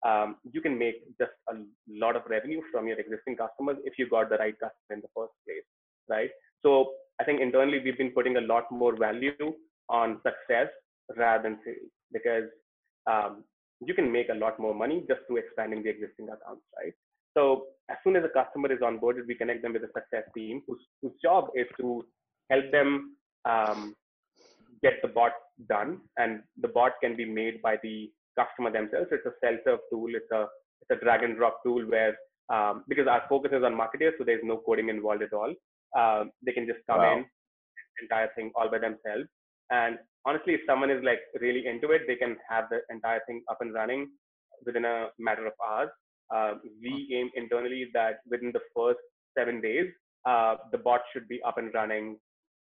um, 0.06 0.36
you 0.52 0.60
can 0.60 0.78
make 0.78 0.96
just 1.18 1.32
a 1.50 1.54
lot 1.88 2.16
of 2.16 2.22
revenue 2.28 2.60
from 2.70 2.86
your 2.86 2.98
existing 2.98 3.36
customers 3.36 3.78
if 3.84 3.94
you 3.98 4.08
got 4.08 4.28
the 4.28 4.36
right 4.36 4.54
customer 4.54 4.92
in 4.92 5.00
the 5.00 5.08
first 5.16 5.32
place, 5.46 5.64
right? 6.08 6.30
So 6.62 6.92
I 7.20 7.24
think 7.24 7.40
internally 7.40 7.80
we've 7.82 7.98
been 7.98 8.10
putting 8.10 8.36
a 8.36 8.40
lot 8.40 8.70
more 8.70 8.96
value 8.96 9.54
on 9.88 10.20
success 10.22 10.68
rather 11.16 11.42
than 11.42 11.58
sales 11.64 11.90
because 12.12 12.48
um, 13.06 13.44
you 13.80 13.94
can 13.94 14.10
make 14.10 14.28
a 14.28 14.34
lot 14.34 14.58
more 14.58 14.74
money 14.74 15.04
just 15.08 15.20
through 15.26 15.38
expanding 15.38 15.82
the 15.82 15.90
existing 15.90 16.26
accounts, 16.26 16.64
right? 16.78 16.92
So 17.36 17.66
as 17.90 17.96
soon 18.04 18.16
as 18.16 18.24
a 18.24 18.28
customer 18.28 18.72
is 18.72 18.80
onboarded, 18.80 19.26
we 19.26 19.34
connect 19.34 19.62
them 19.62 19.72
with 19.72 19.82
a 19.82 19.88
success 19.94 20.24
team 20.34 20.62
whose, 20.66 20.80
whose 21.02 21.12
job 21.22 21.48
is 21.54 21.66
to 21.80 22.04
help 22.50 22.70
them 22.70 23.16
um, 23.44 23.94
get 24.82 24.94
the 25.02 25.08
bot 25.08 25.32
done. 25.68 26.00
And 26.16 26.42
the 26.60 26.68
bot 26.68 26.92
can 27.02 27.16
be 27.16 27.24
made 27.24 27.60
by 27.60 27.76
the 27.82 28.10
customer 28.38 28.70
themselves. 28.70 29.08
It's 29.10 29.26
a 29.26 29.32
self-serve 29.44 29.80
tool. 29.90 30.08
It's 30.14 30.30
a 30.32 30.46
it's 30.82 31.00
a 31.00 31.04
drag 31.04 31.22
and 31.22 31.36
drop 31.36 31.62
tool 31.64 31.82
where 31.88 32.16
um, 32.52 32.84
because 32.88 33.06
our 33.06 33.22
focus 33.28 33.52
is 33.54 33.64
on 33.64 33.74
marketers, 33.74 34.14
so 34.18 34.24
there's 34.24 34.42
no 34.44 34.58
coding 34.58 34.88
involved 34.90 35.22
at 35.22 35.32
all. 35.32 35.52
Um, 35.96 36.30
they 36.44 36.52
can 36.52 36.66
just 36.66 36.80
come 36.88 36.98
wow. 36.98 37.16
in, 37.18 37.24
entire 38.02 38.28
thing 38.34 38.50
all 38.54 38.70
by 38.70 38.78
themselves. 38.78 39.28
And 39.70 39.98
honestly, 40.26 40.54
if 40.54 40.60
someone 40.66 40.90
is 40.90 41.02
like 41.04 41.20
really 41.40 41.66
into 41.66 41.90
it, 41.90 42.02
they 42.06 42.16
can 42.16 42.36
have 42.48 42.64
the 42.70 42.80
entire 42.90 43.20
thing 43.26 43.42
up 43.50 43.58
and 43.60 43.72
running 43.74 44.10
within 44.64 44.84
a 44.84 45.08
matter 45.18 45.46
of 45.46 45.52
hours. 45.66 45.90
Uh, 46.34 46.54
we 46.82 47.10
aim 47.14 47.30
internally 47.34 47.90
that 47.92 48.20
within 48.30 48.50
the 48.52 48.60
first 48.74 48.98
seven 49.36 49.60
days, 49.60 49.86
uh, 50.26 50.56
the 50.72 50.78
bot 50.78 51.02
should 51.12 51.28
be 51.28 51.40
up 51.42 51.58
and 51.58 51.72
running 51.74 52.16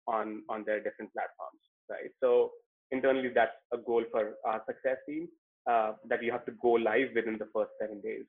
on 0.07 0.43
on 0.49 0.63
their 0.65 0.81
different 0.83 1.11
platforms, 1.13 1.61
right? 1.89 2.11
So 2.21 2.51
internally, 2.91 3.29
that's 3.33 3.55
a 3.73 3.77
goal 3.77 4.03
for 4.11 4.33
our 4.45 4.61
success 4.67 4.97
team 5.07 5.27
uh, 5.69 5.93
that 6.09 6.21
you 6.23 6.31
have 6.31 6.45
to 6.45 6.51
go 6.61 6.71
live 6.71 7.09
within 7.15 7.37
the 7.37 7.47
first 7.53 7.71
seven 7.81 8.01
days, 8.01 8.25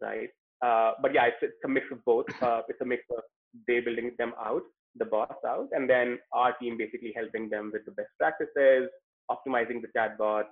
right? 0.00 0.28
Uh, 0.64 0.92
but 1.02 1.12
yeah, 1.14 1.26
it's, 1.26 1.36
it's, 1.42 1.64
a 1.64 1.68
mix 1.68 1.86
of 1.90 2.04
both. 2.04 2.26
Uh, 2.40 2.62
it's 2.68 2.80
a 2.80 2.84
mix 2.84 3.02
of 3.16 3.22
they 3.66 3.80
building 3.80 4.12
them 4.18 4.32
out, 4.38 4.62
the 4.98 5.04
boss 5.04 5.34
out, 5.46 5.68
and 5.72 5.88
then 5.88 6.18
our 6.32 6.52
team 6.58 6.76
basically 6.76 7.12
helping 7.14 7.48
them 7.48 7.70
with 7.72 7.84
the 7.84 7.92
best 7.92 8.10
practices, 8.18 8.88
optimizing 9.30 9.82
the 9.82 9.88
chatbots, 9.96 10.44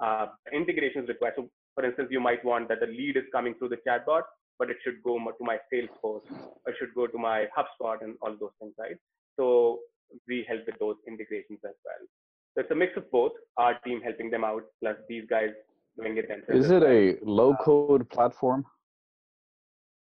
uh, 0.00 0.26
integrations 0.52 1.08
request. 1.08 1.36
So 1.36 1.48
for 1.74 1.84
instance, 1.84 2.08
you 2.10 2.20
might 2.20 2.44
want 2.44 2.68
that 2.68 2.80
the 2.80 2.86
lead 2.86 3.16
is 3.16 3.24
coming 3.32 3.54
through 3.54 3.70
the 3.70 3.80
chatbot, 3.86 4.22
but 4.58 4.70
it 4.70 4.76
should 4.82 5.02
go 5.02 5.16
to 5.18 5.44
my 5.44 5.58
Salesforce, 5.72 6.26
or 6.66 6.74
should 6.78 6.94
go 6.94 7.06
to 7.06 7.18
my 7.18 7.46
HubSpot, 7.56 8.02
and 8.02 8.16
all 8.20 8.36
those 8.38 8.50
things, 8.60 8.74
right? 8.78 8.96
So 9.36 9.80
we 10.26 10.44
help 10.48 10.62
with 10.66 10.78
those 10.78 10.96
integrations 11.06 11.60
as 11.64 11.74
well. 11.84 12.08
So 12.54 12.62
it's 12.62 12.70
a 12.70 12.74
mix 12.74 12.96
of 12.96 13.10
both. 13.10 13.32
Our 13.56 13.78
team 13.80 14.00
helping 14.02 14.30
them 14.30 14.44
out, 14.44 14.64
plus 14.80 14.96
these 15.08 15.24
guys 15.28 15.50
doing 15.96 16.16
it 16.16 16.28
themselves. 16.28 16.64
Is 16.64 16.70
it 16.70 16.82
a 16.82 17.24
low 17.24 17.54
code 17.56 18.02
uh, 18.02 18.14
platform? 18.14 18.64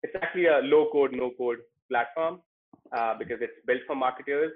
It's 0.01 0.15
actually 0.15 0.47
a 0.47 0.59
low 0.63 0.89
code, 0.91 1.11
no 1.13 1.31
code 1.37 1.59
platform 1.89 2.39
uh, 2.95 3.15
because 3.17 3.37
it's 3.41 3.59
built 3.65 3.81
for 3.87 3.95
marketers. 3.95 4.51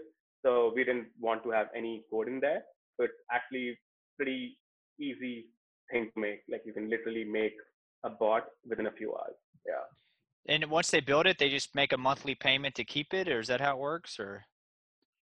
So 0.45 0.73
we 0.75 0.83
didn't 0.83 1.07
want 1.19 1.43
to 1.43 1.51
have 1.51 1.67
any 1.75 2.03
code 2.11 2.27
in 2.27 2.39
there. 2.39 2.63
So 2.97 3.05
it's 3.05 3.13
actually 3.31 3.77
pretty 4.17 4.57
easy 4.99 5.47
thing 5.91 6.09
to 6.13 6.19
make. 6.19 6.41
Like 6.49 6.63
you 6.65 6.73
can 6.73 6.89
literally 6.89 7.23
make 7.23 7.55
a 8.03 8.09
bot 8.09 8.47
within 8.67 8.87
a 8.87 8.91
few 8.91 9.13
hours. 9.13 9.35
Yeah. 9.65 10.53
And 10.53 10.65
once 10.69 10.91
they 10.91 10.99
build 10.99 11.25
it, 11.25 11.37
they 11.37 11.49
just 11.49 11.73
make 11.73 11.93
a 11.93 11.97
monthly 11.97 12.35
payment 12.35 12.75
to 12.75 12.83
keep 12.83 13.13
it, 13.13 13.29
or 13.29 13.39
is 13.39 13.47
that 13.47 13.61
how 13.61 13.75
it 13.75 13.79
works? 13.79 14.19
Or 14.19 14.43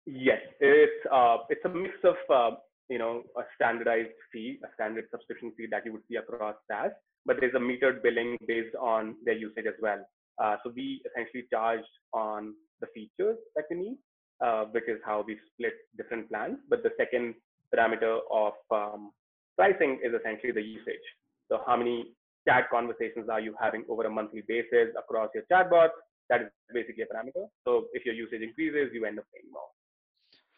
yes, 0.06 0.41
it's 0.60 1.06
uh, 1.12 1.38
it's 1.50 1.63
a 1.63 1.70
mix 1.70 1.94
of 2.04 2.15
uh, 2.30 2.58
you 2.89 2.98
know 2.98 3.24
a 3.38 3.44
standardized 3.56 4.10
fee, 4.32 4.60
a 4.63 4.68
standard 4.74 5.06
subscription 5.12 5.54
fee 5.56 5.68
that 5.72 5.86
you 5.86 5.94
would 5.94 6.02
see 6.10 6.18
across 6.18 6.56
SaaS, 6.70 6.91
but 7.26 7.38
there's 7.39 7.56
a 7.56 7.60
metered 7.60 8.04
billing 8.04 8.38
based 8.46 8.76
on 8.76 9.15
their 9.24 9.36
usage 9.36 9.65
as 9.68 9.76
well. 9.82 10.06
Uh, 10.38 10.58
so 10.63 10.74
we 10.76 11.02
essentially 11.10 11.46
charge 11.50 11.86
on 12.13 12.54
the 12.82 12.88
features 12.94 13.38
that 13.56 13.66
we 13.70 13.78
need, 13.78 13.98
uh, 14.44 14.66
which 14.66 14.88
is 14.88 15.00
how 15.06 15.24
we 15.26 15.38
split 15.52 15.74
different 15.98 16.30
plans. 16.30 16.58
But 16.70 16.84
the 16.84 16.92
second 16.98 17.36
parameter 17.74 18.20
of 18.32 18.54
um, 18.72 19.12
pricing 19.58 20.00
is 20.04 20.14
essentially 20.14 20.52
the 20.52 20.62
usage. 20.62 21.06
So 21.50 21.62
how 21.66 21.78
many 21.78 22.14
chat 22.48 22.70
conversations 22.70 23.30
are 23.30 23.40
you 23.40 23.56
having 23.60 23.86
over 23.90 24.04
a 24.04 24.10
monthly 24.10 24.44
basis 24.48 24.90
across 24.98 25.30
your 25.34 25.44
chatbots? 25.52 25.96
That 26.30 26.42
is 26.42 26.48
basically 26.74 27.04
a 27.04 27.14
parameter. 27.14 27.48
So 27.66 27.86
if 27.94 28.06
your 28.06 28.16
usage 28.16 28.42
increases, 28.42 28.90
you 28.94 29.06
end 29.06 29.20
up 29.20 29.26
paying 29.34 29.52
more. 29.52 29.70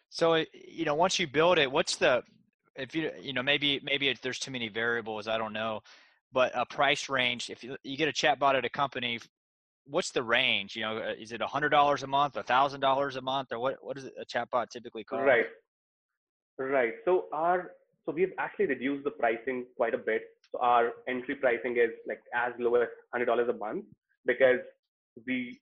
So 0.09 0.43
you 0.53 0.85
know, 0.85 0.95
once 0.95 1.19
you 1.19 1.27
build 1.27 1.59
it, 1.59 1.71
what's 1.71 1.97
the 1.97 2.23
if 2.75 2.95
you 2.95 3.11
you 3.21 3.33
know 3.33 3.43
maybe 3.43 3.81
maybe 3.83 4.15
there's 4.21 4.39
too 4.39 4.51
many 4.51 4.69
variables, 4.69 5.27
I 5.27 5.37
don't 5.37 5.53
know, 5.53 5.81
but 6.31 6.51
a 6.55 6.65
price 6.65 7.09
range. 7.09 7.49
If 7.49 7.63
you, 7.63 7.75
you 7.83 7.97
get 7.97 8.07
a 8.07 8.13
chatbot 8.13 8.55
at 8.55 8.63
a 8.63 8.69
company, 8.69 9.19
what's 9.89 10.11
the 10.11 10.23
range? 10.23 10.75
You 10.75 10.83
know, 10.83 10.97
uh, 10.97 11.13
is 11.17 11.31
it 11.31 11.41
a 11.41 11.47
hundred 11.47 11.69
dollars 11.69 12.03
a 12.03 12.07
month, 12.07 12.37
a 12.37 12.43
thousand 12.43 12.81
dollars 12.81 13.15
a 13.15 13.21
month, 13.21 13.51
or 13.51 13.59
what? 13.59 13.77
What 13.81 13.97
is 13.97 14.05
a 14.05 14.25
chatbot 14.25 14.69
typically 14.69 15.03
cost? 15.03 15.23
Right, 15.25 15.45
right. 16.59 16.93
So 17.05 17.25
our 17.33 17.71
so 18.05 18.13
we've 18.13 18.33
actually 18.39 18.67
reduced 18.67 19.03
the 19.03 19.11
pricing 19.11 19.65
quite 19.75 19.93
a 19.93 19.97
bit. 19.97 20.23
So 20.51 20.59
our 20.61 20.91
entry 21.07 21.35
pricing 21.35 21.77
is 21.77 21.91
like 22.07 22.21
as 22.33 22.53
low 22.59 22.75
as 22.75 22.87
hundred 23.11 23.25
dollars 23.25 23.49
a 23.49 23.53
month 23.53 23.85
because 24.25 24.59
we 25.25 25.59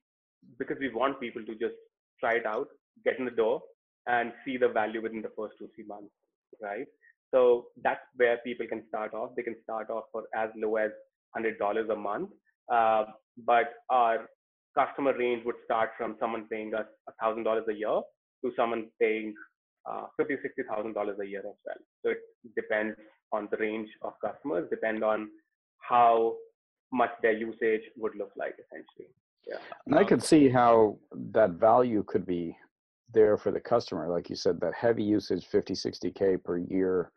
because 0.60 0.78
we 0.80 0.90
want 0.90 1.20
people 1.20 1.44
to 1.44 1.54
just 1.54 1.76
try 2.20 2.34
it 2.34 2.46
out, 2.46 2.68
get 3.04 3.18
in 3.20 3.26
the 3.26 3.32
door, 3.32 3.62
and 4.08 4.32
see 4.46 4.58
the 4.58 4.70
value 4.70 5.02
within 5.02 5.22
the 5.22 5.32
first 5.38 5.56
two 5.58 5.70
three 5.76 5.86
months, 5.86 6.12
right? 6.62 6.86
So 7.34 7.66
that's 7.84 8.02
where 8.16 8.38
people 8.46 8.68
can 8.68 8.84
start 8.88 9.14
off. 9.14 9.32
They 9.36 9.44
can 9.44 9.56
start 9.64 9.90
off 9.90 10.06
for 10.12 10.24
as 10.36 10.50
low 10.56 10.76
as 10.76 10.92
hundred 11.34 11.58
dollars 11.58 11.90
a 11.90 11.96
month, 11.96 12.30
uh, 12.72 13.06
but 13.38 13.74
our 13.90 14.28
customer 14.78 15.18
range 15.18 15.44
would 15.46 15.56
start 15.64 15.92
from 15.98 16.16
someone 16.20 16.48
paying 16.52 16.74
us 16.74 16.86
thousand 17.22 17.44
dollars 17.44 17.66
a 17.70 17.74
year 17.74 18.02
to 18.44 18.52
someone 18.56 18.88
paying 19.02 19.34
uh, 19.90 20.06
fifty 20.18 20.36
sixty 20.42 20.64
thousand 20.70 20.94
dollars 20.94 21.18
a 21.22 21.26
year 21.26 21.40
as 21.40 21.56
well. 21.66 21.82
So 22.04 22.12
it 22.12 22.20
depends 22.56 22.96
on 23.32 23.48
the 23.52 23.58
range 23.58 23.90
of 24.02 24.14
customers, 24.24 24.68
depend 24.70 25.04
on 25.04 25.30
how 25.80 26.36
much 26.92 27.12
their 27.22 27.34
usage 27.34 27.82
would 27.98 28.16
look 28.16 28.32
like 28.38 28.56
essentially. 28.60 29.14
Yeah. 29.48 29.58
And 29.86 29.96
I 29.96 30.04
could 30.04 30.24
see 30.24 30.50
how 30.50 30.98
that 31.32 31.52
value 31.52 32.04
could 32.04 32.26
be 32.26 32.56
there 33.14 33.38
for 33.38 33.52
the 33.52 33.60
customer 33.60 34.10
like 34.10 34.30
you 34.30 34.36
said 34.36 34.60
that 34.60 34.74
heavy 34.74 35.04
usage 35.04 35.46
50 35.46 35.74
60k 35.74 36.44
per 36.44 36.58
year 36.58 37.12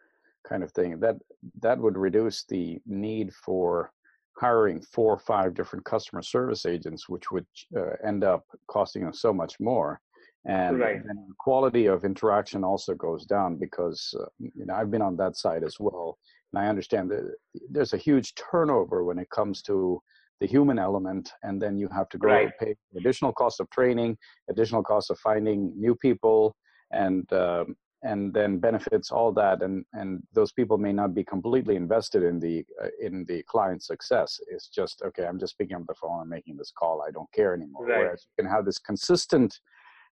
kind 0.47 0.63
of 0.63 0.71
thing 0.73 1.01
that 1.01 1.17
that 1.61 1.79
would 1.79 1.97
reduce 1.97 2.45
the 2.45 2.79
need 2.87 3.33
for 3.35 3.91
hiring 4.39 4.81
four 4.81 5.13
or 5.13 5.19
five 5.19 5.55
different 5.55 5.85
customer 5.85 6.23
service 6.23 6.67
agents 6.67 7.09
which 7.09 7.31
would 7.31 7.47
uh, 7.77 7.95
end 8.07 8.25
up 8.25 8.45
costing 8.69 9.05
us 9.05 9.21
so 9.21 9.33
much 9.33 9.55
more 9.61 10.01
and 10.47 10.79
right. 10.79 11.01
quality 11.39 11.87
of 11.87 12.05
interaction 12.05 12.65
also 12.65 12.95
goes 12.95 13.25
down 13.27 13.57
because 13.57 14.15
uh, 14.21 14.27
you 14.39 14.65
know 14.67 14.75
I've 14.75 14.91
been 14.91 15.03
on 15.03 15.17
that 15.17 15.37
side 15.37 15.65
as 15.65 15.77
well 15.79 16.19
and 16.53 16.63
I 16.63 16.69
understand 16.69 17.11
that 17.11 17.35
there's 17.71 17.93
a 17.93 17.99
huge 17.99 18.35
turnover 18.35 19.05
when 19.05 19.19
it 19.19 19.29
comes 19.31 19.63
to 19.63 20.01
the 20.41 20.47
human 20.47 20.79
element 20.79 21.33
and 21.43 21.61
then 21.61 21.77
you 21.77 21.89
have 21.89 22.09
to 22.11 22.19
go 22.19 22.29
right. 22.29 22.51
pay 22.61 22.75
additional 22.97 23.33
cost 23.33 23.61
of 23.61 23.69
training 23.71 24.17
additional 24.49 24.83
cost 24.83 25.11
of 25.11 25.19
finding 25.19 25.73
new 25.77 25.97
people 25.97 26.55
and 26.93 27.31
um, 27.33 27.75
and 28.03 28.33
then 28.33 28.59
benefits 28.59 29.11
all 29.11 29.33
that 29.33 29.63
and 29.63 29.85
and 29.93 30.23
those 30.33 30.53
people 30.53 30.79
may 30.79 30.93
not 30.93 31.15
be 31.15 31.25
completely 31.25 31.75
invested 31.75 32.23
in 32.23 32.39
the 32.39 32.65
uh, 32.83 32.89
in 33.01 33.25
the 33.27 33.43
client 33.49 33.83
success 33.83 34.39
it's 34.49 34.69
just 34.69 35.03
okay 35.03 35.27
i'm 35.27 35.39
just 35.39 35.59
picking 35.59 35.77
up 35.77 35.83
the 35.89 35.95
phone 35.95 36.21
and 36.21 36.31
making 36.31 36.57
this 36.57 36.73
call 36.79 37.03
i 37.07 37.11
don't 37.11 37.31
care 37.33 37.55
anymore 37.55 37.87
right. 37.87 37.99
whereas 37.99 38.25
you 38.25 38.43
can 38.43 38.51
have 38.51 38.65
this 38.65 38.79
consistent 38.79 39.59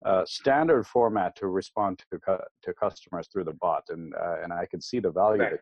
uh, 0.07 0.25
standard 0.27 0.85
format 0.87 1.35
to 1.37 1.49
respond 1.49 2.01
to 2.11 2.18
to 2.62 2.75
customers 2.75 3.29
through 3.33 3.45
the 3.45 3.55
bot 3.55 3.83
and 3.88 4.14
uh, 4.14 4.37
and 4.42 4.53
i 4.53 4.64
can 4.66 4.81
see 4.81 5.01
the 5.01 5.11
value 5.11 5.42
right. 5.42 5.53
that 5.53 5.61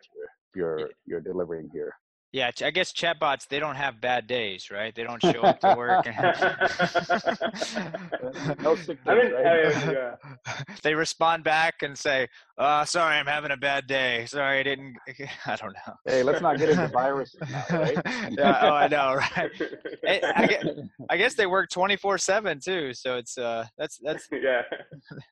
you're 0.54 0.78
you're 0.78 0.90
you're 1.06 1.20
delivering 1.20 1.68
here 1.72 1.94
yeah, 2.32 2.52
I 2.62 2.70
guess 2.70 2.92
chatbots 2.92 3.48
they 3.48 3.58
don't 3.58 3.74
have 3.74 4.00
bad 4.00 4.28
days, 4.28 4.70
right? 4.70 4.94
They 4.94 5.02
don't 5.02 5.20
show 5.22 5.40
up 5.40 5.58
to 5.60 5.74
work. 5.76 6.06
And 6.06 6.16
no 8.62 8.76
sick 8.76 9.04
days, 9.04 9.08
I 9.08 9.14
mean, 9.14 9.32
right? 9.32 9.92
yeah. 9.92 10.14
they 10.82 10.94
respond 10.94 11.42
back 11.42 11.82
and 11.82 11.98
say, 11.98 12.28
"Oh, 12.56 12.84
sorry, 12.84 13.16
I'm 13.16 13.26
having 13.26 13.50
a 13.50 13.56
bad 13.56 13.88
day. 13.88 14.26
Sorry, 14.26 14.60
I 14.60 14.62
didn't. 14.62 14.94
I 15.46 15.56
don't 15.56 15.72
know." 15.72 15.94
Hey, 16.06 16.22
let's 16.22 16.40
not 16.40 16.58
get 16.58 16.68
into 16.70 16.86
viruses 16.88 17.40
now, 17.50 17.64
right? 17.70 17.98
yeah, 18.30 18.58
oh, 18.62 18.74
I 18.74 18.86
know, 18.86 19.14
right? 19.14 19.50
I, 20.36 20.46
guess, 20.46 20.64
I 21.10 21.16
guess 21.16 21.34
they 21.34 21.46
work 21.46 21.68
24/7 21.70 22.62
too, 22.62 22.94
so 22.94 23.16
it's 23.16 23.36
uh, 23.38 23.66
that's 23.76 23.98
that's 23.98 24.28
yeah, 24.32 24.62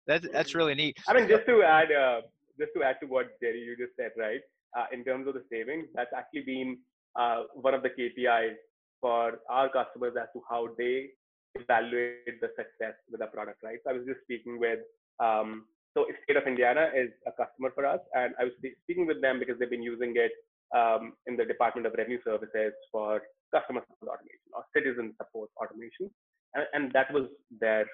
that's 0.07 0.27
that's 0.33 0.57
really 0.57 0.75
neat. 0.75 0.97
I 1.07 1.15
mean, 1.15 1.29
just 1.29 1.47
to 1.47 1.63
add, 1.63 1.93
uh, 1.93 2.23
just 2.59 2.73
to 2.77 2.83
add 2.83 2.97
to 3.03 3.07
what 3.07 3.39
Jerry 3.41 3.61
you 3.61 3.77
just 3.77 3.95
said, 3.97 4.11
right? 4.19 4.41
Uh, 4.79 4.87
in 4.93 5.05
terms 5.05 5.27
of 5.27 5.35
the 5.35 5.45
savings. 5.51 5.87
That's 5.95 6.15
actually 6.17 6.43
been 6.43 6.79
uh, 7.19 7.43
one 7.55 7.75
of 7.75 7.83
the 7.83 7.91
KPIs 7.91 8.55
for 9.01 9.41
our 9.51 9.69
customers 9.69 10.15
as 10.21 10.29
to 10.35 10.43
how 10.49 10.69
they 10.79 11.11
evaluate 11.55 12.41
the 12.41 12.51
success 12.57 12.95
with 13.11 13.21
a 13.23 13.27
product, 13.27 13.63
right? 13.63 13.79
So 13.85 13.91
I 13.91 13.95
was 13.95 14.07
just 14.07 14.21
speaking 14.23 14.59
with, 14.59 14.81
um, 15.19 15.67
so 15.95 16.07
state 16.25 16.37
of 16.37 16.47
Indiana 16.47 16.91
is 16.95 17.11
a 17.27 17.33
customer 17.33 17.71
for 17.75 17.87
us, 17.87 18.01
and 18.15 18.35
I 18.39 18.45
was 18.45 18.53
speaking 18.85 19.07
with 19.07 19.21
them 19.21 19.39
because 19.39 19.59
they've 19.59 19.71
been 19.71 19.83
using 19.83 20.15
it 20.17 20.33
um, 20.77 21.15
in 21.27 21.37
the 21.37 21.45
Department 21.45 21.87
of 21.87 21.95
Revenue 21.97 22.19
Services 22.25 22.73
for 22.93 23.23
customer 23.55 23.83
support 23.89 24.19
automation 24.19 24.51
or 24.53 24.63
citizen 24.77 25.15
support 25.17 25.49
automation, 25.57 26.11
and, 26.55 26.67
and 26.75 26.93
that 26.93 27.13
was 27.13 27.25
their 27.61 27.87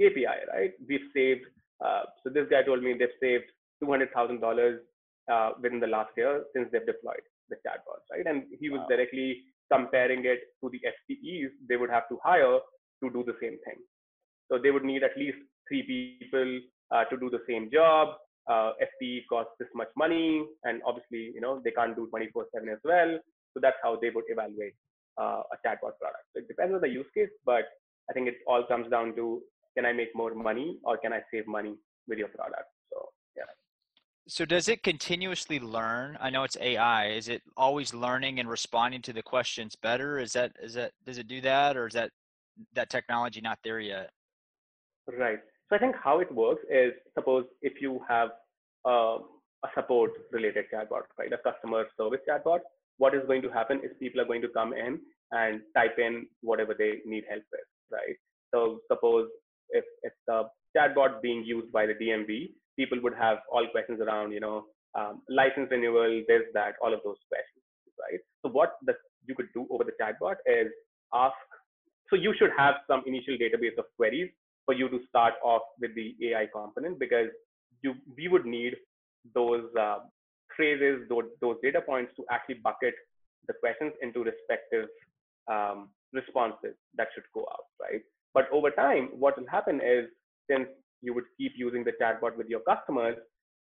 KPI, 0.00 0.48
right? 0.52 0.72
We've 0.88 1.08
saved. 1.14 1.44
Uh, 1.84 2.02
so 2.22 2.30
this 2.30 2.46
guy 2.50 2.62
told 2.62 2.82
me 2.82 2.94
they've 2.94 3.20
saved 3.20 3.44
two 3.82 3.90
hundred 3.90 4.12
thousand 4.12 4.40
uh, 5.30 5.50
within 5.60 5.80
the 5.80 5.86
last 5.86 6.10
year 6.16 6.44
since 6.54 6.68
they've 6.72 6.86
deployed 6.86 7.24
the 7.48 7.56
chatbots, 7.56 8.06
right? 8.10 8.26
And 8.26 8.44
he 8.60 8.70
was 8.70 8.80
wow. 8.80 8.96
directly 8.96 9.42
comparing 9.72 10.24
it 10.24 10.40
to 10.62 10.70
the 10.70 10.80
FTEs 10.82 11.50
they 11.68 11.76
would 11.76 11.90
have 11.90 12.08
to 12.08 12.18
hire 12.22 12.58
to 13.02 13.10
do 13.10 13.24
the 13.24 13.36
same 13.40 13.58
thing. 13.64 13.78
So 14.50 14.58
they 14.58 14.70
would 14.70 14.84
need 14.84 15.02
at 15.02 15.16
least 15.16 15.38
three 15.68 15.82
people 15.82 16.60
uh, 16.90 17.04
to 17.04 17.16
do 17.16 17.30
the 17.30 17.42
same 17.48 17.70
job. 17.72 18.16
Uh, 18.48 18.72
FTE 18.82 19.22
costs 19.28 19.52
this 19.60 19.68
much 19.74 19.88
money, 19.96 20.44
and 20.64 20.82
obviously, 20.84 21.30
you 21.34 21.40
know, 21.40 21.60
they 21.62 21.70
can't 21.70 21.94
do 21.94 22.08
24/7 22.12 22.72
as 22.72 22.78
well. 22.84 23.18
So 23.54 23.60
that's 23.60 23.76
how 23.82 23.96
they 24.00 24.10
would 24.10 24.24
evaluate 24.28 24.74
uh, 25.18 25.42
a 25.54 25.56
chatbot 25.64 25.94
product. 26.00 26.26
So 26.32 26.40
it 26.40 26.48
depends 26.48 26.74
on 26.74 26.80
the 26.80 26.88
use 26.88 27.06
case, 27.14 27.30
but 27.44 27.64
I 28.08 28.12
think 28.12 28.26
it 28.28 28.38
all 28.46 28.64
comes 28.66 28.90
down 28.90 29.14
to 29.16 29.42
can 29.76 29.86
I 29.86 29.92
make 29.92 30.14
more 30.16 30.34
money 30.34 30.78
or 30.82 30.96
can 30.98 31.12
I 31.12 31.20
save 31.32 31.46
money 31.46 31.76
with 32.08 32.18
your 32.18 32.28
product? 32.28 32.68
So 34.28 34.44
does 34.44 34.68
it 34.68 34.82
continuously 34.82 35.58
learn? 35.58 36.16
I 36.20 36.30
know 36.30 36.44
it's 36.44 36.56
AI. 36.60 37.08
Is 37.08 37.28
it 37.28 37.42
always 37.56 37.92
learning 37.92 38.38
and 38.38 38.48
responding 38.48 39.02
to 39.02 39.12
the 39.12 39.22
questions 39.22 39.74
better? 39.76 40.18
Is 40.18 40.32
that 40.34 40.52
is 40.62 40.74
that 40.74 40.92
does 41.04 41.18
it 41.18 41.26
do 41.26 41.40
that 41.40 41.76
or 41.76 41.86
is 41.86 41.94
that 41.94 42.10
that 42.74 42.90
technology 42.90 43.40
not 43.40 43.58
there 43.64 43.80
yet? 43.80 44.10
Right. 45.18 45.38
So 45.68 45.76
I 45.76 45.78
think 45.78 45.96
how 46.02 46.20
it 46.20 46.32
works 46.32 46.62
is 46.70 46.92
suppose 47.14 47.44
if 47.62 47.80
you 47.80 48.00
have 48.08 48.30
uh, 48.86 49.18
a 49.64 49.68
support 49.74 50.12
related 50.32 50.66
chatbot, 50.72 51.02
right, 51.18 51.32
a 51.32 51.38
customer 51.38 51.84
service 51.96 52.20
chatbot, 52.28 52.60
what 52.98 53.14
is 53.14 53.22
going 53.26 53.42
to 53.42 53.50
happen 53.50 53.78
is 53.82 53.90
people 53.98 54.20
are 54.20 54.26
going 54.26 54.42
to 54.42 54.48
come 54.48 54.72
in 54.72 55.00
and 55.32 55.60
type 55.76 55.98
in 55.98 56.26
whatever 56.42 56.74
they 56.76 56.98
need 57.06 57.24
help 57.28 57.42
with, 57.52 57.60
right? 57.90 58.16
So 58.52 58.80
suppose 58.90 59.28
if 59.70 59.84
it's 60.02 60.16
a 60.28 60.44
chatbot 60.76 61.22
being 61.22 61.44
used 61.44 61.72
by 61.72 61.86
the 61.86 61.94
DMV, 61.94 62.50
people 62.76 62.98
would 63.02 63.14
have 63.14 63.38
all 63.52 63.66
questions 63.70 64.00
around, 64.00 64.32
you 64.32 64.40
know, 64.40 64.64
um, 64.94 65.22
license 65.28 65.68
renewal, 65.70 66.22
this, 66.26 66.42
that, 66.54 66.74
all 66.82 66.92
of 66.92 67.00
those 67.04 67.16
questions, 67.28 67.64
right? 67.98 68.20
So 68.42 68.50
what 68.50 68.76
the, 68.84 68.94
you 69.26 69.34
could 69.34 69.48
do 69.54 69.66
over 69.70 69.84
the 69.84 69.92
chatbot 70.00 70.36
is 70.46 70.68
ask. 71.14 71.34
So 72.08 72.16
you 72.16 72.34
should 72.38 72.50
have 72.56 72.74
some 72.88 73.02
initial 73.06 73.34
database 73.34 73.78
of 73.78 73.84
queries 73.96 74.30
for 74.64 74.74
you 74.74 74.88
to 74.88 74.98
start 75.08 75.34
off 75.44 75.62
with 75.80 75.94
the 75.94 76.16
AI 76.28 76.46
component 76.52 76.98
because 76.98 77.28
you 77.82 77.94
we 78.16 78.28
would 78.28 78.44
need 78.44 78.74
those 79.34 79.64
uh, 79.78 79.98
phrases, 80.56 81.08
those, 81.08 81.24
those 81.40 81.56
data 81.62 81.80
points 81.80 82.12
to 82.16 82.24
actually 82.30 82.56
bucket 82.56 82.94
the 83.46 83.54
questions 83.54 83.92
into 84.02 84.24
respective 84.24 84.88
um, 85.50 85.88
responses 86.12 86.74
that 86.96 87.08
should 87.14 87.24
go 87.34 87.42
out, 87.52 87.64
right? 87.80 88.02
But 88.34 88.48
over 88.52 88.70
time, 88.70 89.10
what 89.18 89.38
will 89.38 89.48
happen 89.48 89.80
is 89.80 90.06
since 90.48 90.68
you 91.02 91.14
would 91.14 91.24
keep 91.36 91.52
using 91.56 91.84
the 91.84 91.92
chatbot 92.00 92.36
with 92.36 92.48
your 92.48 92.60
customers, 92.60 93.16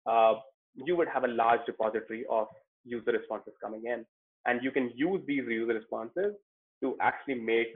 uh, 0.05 0.35
you 0.75 0.95
would 0.95 1.07
have 1.07 1.23
a 1.23 1.27
large 1.27 1.61
repository 1.67 2.25
of 2.29 2.47
user 2.83 3.11
responses 3.11 3.53
coming 3.61 3.83
in. 3.85 4.05
And 4.45 4.63
you 4.63 4.71
can 4.71 4.91
use 4.95 5.21
these 5.27 5.43
user 5.47 5.73
responses 5.73 6.33
to 6.81 6.95
actually 7.01 7.35
make 7.35 7.75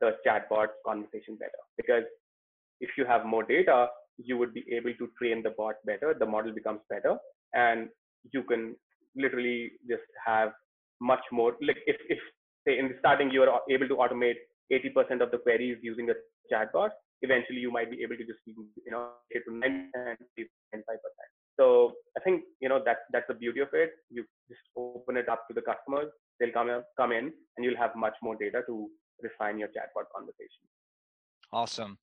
the 0.00 0.12
chatbot 0.26 0.68
conversation 0.86 1.36
better. 1.36 1.62
Because 1.76 2.04
if 2.80 2.90
you 2.96 3.04
have 3.04 3.24
more 3.26 3.42
data, 3.42 3.88
you 4.18 4.38
would 4.38 4.54
be 4.54 4.64
able 4.72 4.94
to 4.94 5.10
train 5.18 5.42
the 5.42 5.50
bot 5.50 5.74
better. 5.84 6.14
The 6.18 6.26
model 6.26 6.52
becomes 6.52 6.80
better, 6.88 7.16
and 7.54 7.88
you 8.32 8.42
can 8.42 8.76
literally 9.14 9.72
just 9.88 10.02
have 10.24 10.52
much 11.00 11.20
more. 11.30 11.54
Like 11.60 11.78
if, 11.86 11.96
if 12.08 12.18
say 12.66 12.78
in 12.78 12.88
the 12.88 12.94
starting 12.98 13.30
you 13.30 13.42
are 13.42 13.60
able 13.70 13.88
to 13.88 13.96
automate 13.96 14.36
80% 14.72 15.22
of 15.22 15.30
the 15.30 15.38
queries 15.38 15.78
using 15.82 16.10
a 16.10 16.14
chatbot, 16.52 16.90
eventually 17.22 17.58
you 17.58 17.70
might 17.70 17.90
be 17.90 18.02
able 18.02 18.16
to 18.16 18.24
just 18.24 18.40
you 18.46 18.90
know 18.90 19.10
get 19.32 19.44
to 19.46 19.54
90 19.54 19.90
95%. 19.96 20.48
So 21.58 21.92
I 22.16 22.20
think 22.20 22.42
you 22.60 22.68
know 22.68 22.80
that's 22.84 23.00
that's 23.12 23.26
the 23.28 23.34
beauty 23.34 23.60
of 23.60 23.68
it. 23.72 23.90
You 24.10 24.24
just 24.48 24.60
open 24.76 25.16
it 25.16 25.28
up 25.28 25.48
to 25.48 25.54
the 25.54 25.62
customers. 25.62 26.10
They'll 26.38 26.52
come 26.52 26.68
come 26.96 27.12
in, 27.12 27.32
and 27.56 27.64
you'll 27.64 27.78
have 27.78 27.96
much 27.96 28.14
more 28.22 28.36
data 28.36 28.62
to 28.66 28.88
refine 29.22 29.58
your 29.58 29.68
chatbot 29.68 30.06
conversation. 30.14 30.64
Awesome 31.52 31.98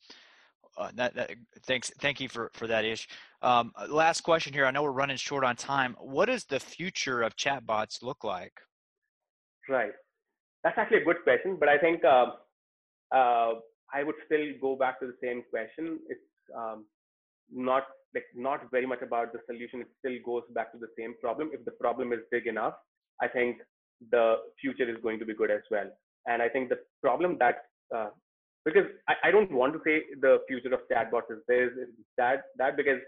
uh, 0.77 0.89
that, 0.95 1.15
that, 1.15 1.31
thanks, 1.65 1.91
thank 1.99 2.19
you 2.19 2.29
for 2.29 2.49
for 2.53 2.67
that, 2.67 2.85
Ish. 2.85 3.07
Um, 3.41 3.71
uh, 3.75 3.87
last 3.89 4.21
question 4.21 4.53
here. 4.53 4.65
I 4.65 4.71
know 4.71 4.83
we're 4.83 4.91
running 4.91 5.17
short 5.17 5.43
on 5.43 5.55
time. 5.55 5.95
What 5.99 6.25
does 6.25 6.45
the 6.45 6.59
future 6.59 7.21
of 7.21 7.35
chatbots 7.35 8.01
look 8.01 8.23
like? 8.23 8.53
Right, 9.69 9.91
that's 10.63 10.77
actually 10.77 11.01
a 11.01 11.05
good 11.05 11.23
question, 11.23 11.57
but 11.59 11.69
I 11.69 11.77
think 11.77 12.03
uh, 12.03 12.25
uh, 13.15 13.53
I 13.93 14.03
would 14.03 14.15
still 14.25 14.45
go 14.61 14.75
back 14.75 14.99
to 14.99 15.07
the 15.07 15.17
same 15.21 15.43
question. 15.49 15.99
It's 16.09 16.21
um, 16.57 16.85
not 17.51 17.83
like 18.15 18.25
not 18.35 18.69
very 18.71 18.85
much 18.85 19.01
about 19.01 19.33
the 19.33 19.39
solution. 19.47 19.81
It 19.81 19.87
still 19.99 20.17
goes 20.25 20.43
back 20.53 20.71
to 20.71 20.77
the 20.77 20.89
same 20.97 21.15
problem. 21.21 21.51
If 21.53 21.65
the 21.65 21.71
problem 21.71 22.13
is 22.13 22.19
big 22.31 22.47
enough, 22.47 22.73
I 23.21 23.27
think 23.27 23.57
the 24.11 24.35
future 24.59 24.89
is 24.89 24.97
going 25.01 25.19
to 25.19 25.25
be 25.25 25.33
good 25.33 25.51
as 25.51 25.61
well. 25.71 25.89
And 26.25 26.41
I 26.41 26.49
think 26.49 26.69
the 26.69 26.79
problem 27.01 27.37
that 27.39 27.65
uh, 27.93 28.09
because 28.65 28.85
I, 29.07 29.15
I 29.25 29.31
don't 29.31 29.51
want 29.51 29.73
to 29.73 29.81
say 29.85 30.03
the 30.21 30.39
future 30.47 30.73
of 30.73 30.81
chatbots 30.91 31.31
is 31.31 31.39
this, 31.47 31.69
is 31.73 31.89
that, 32.17 32.43
that 32.57 32.77
because 32.77 32.99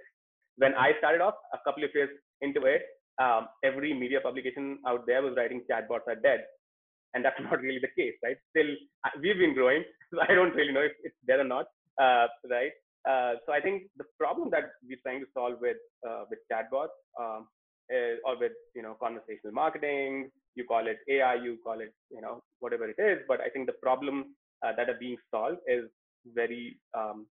when 0.58 0.74
I 0.76 0.92
started 1.00 1.22
off 1.22 1.36
a 1.54 1.58
couple 1.64 1.84
of 1.84 1.92
years 1.94 2.10
into 2.42 2.66
it, 2.66 2.84
um, 3.22 3.48
every 3.64 3.94
media 3.94 4.20
publication 4.20 4.80
out 4.86 5.06
there 5.08 5.22
was 5.22 5.34
writing 5.38 5.64
chatbots 5.70 6.08
are 6.08 6.20
dead. 6.22 6.44
And 7.14 7.24
that's 7.24 7.40
not 7.44 7.62
really 7.62 7.80
the 7.80 7.94
case, 7.96 8.16
right? 8.24 8.38
Still, 8.52 8.76
we've 9.22 9.38
been 9.38 9.54
growing. 9.54 9.84
I 10.30 10.34
don't 10.34 10.56
really 10.56 10.74
know 10.74 10.82
if 10.82 10.94
it's 11.04 11.16
there 11.26 11.40
or 11.40 11.44
not, 11.44 11.68
uh, 12.02 12.28
right? 12.50 12.72
Uh, 13.08 13.36
so 13.46 13.54
I 13.54 13.62
think 13.62 13.84
the 13.98 14.06
problem 14.18 14.50
that 14.52 14.72
we're 14.88 15.00
trying 15.04 15.20
to 15.20 15.28
solve 15.34 15.56
with 15.62 15.78
uh, 16.08 16.24
with 16.30 16.40
chatbots 16.52 16.96
um, 17.20 17.48
is, 17.90 18.20
or 18.26 18.38
with 18.40 18.54
you 18.76 18.82
know 18.82 18.96
conversational 19.00 19.54
marketing, 19.54 20.32
you 20.56 20.64
call 20.66 20.88
it 20.88 20.98
AI, 21.10 21.36
you 21.36 21.58
call 21.64 21.80
it 21.80 21.94
you 22.10 22.22
know 22.22 22.42
whatever 22.60 22.90
it 22.90 22.98
is. 22.98 23.20
But 23.28 23.42
I 23.42 23.50
think 23.50 23.68
the 23.68 23.78
problem 23.82 24.36
uh, 24.66 24.72
that 24.76 24.90
are 24.90 24.98
being 25.00 25.18
solved 25.30 25.60
is 25.68 25.86
very 26.34 26.78
um, 26.98 27.28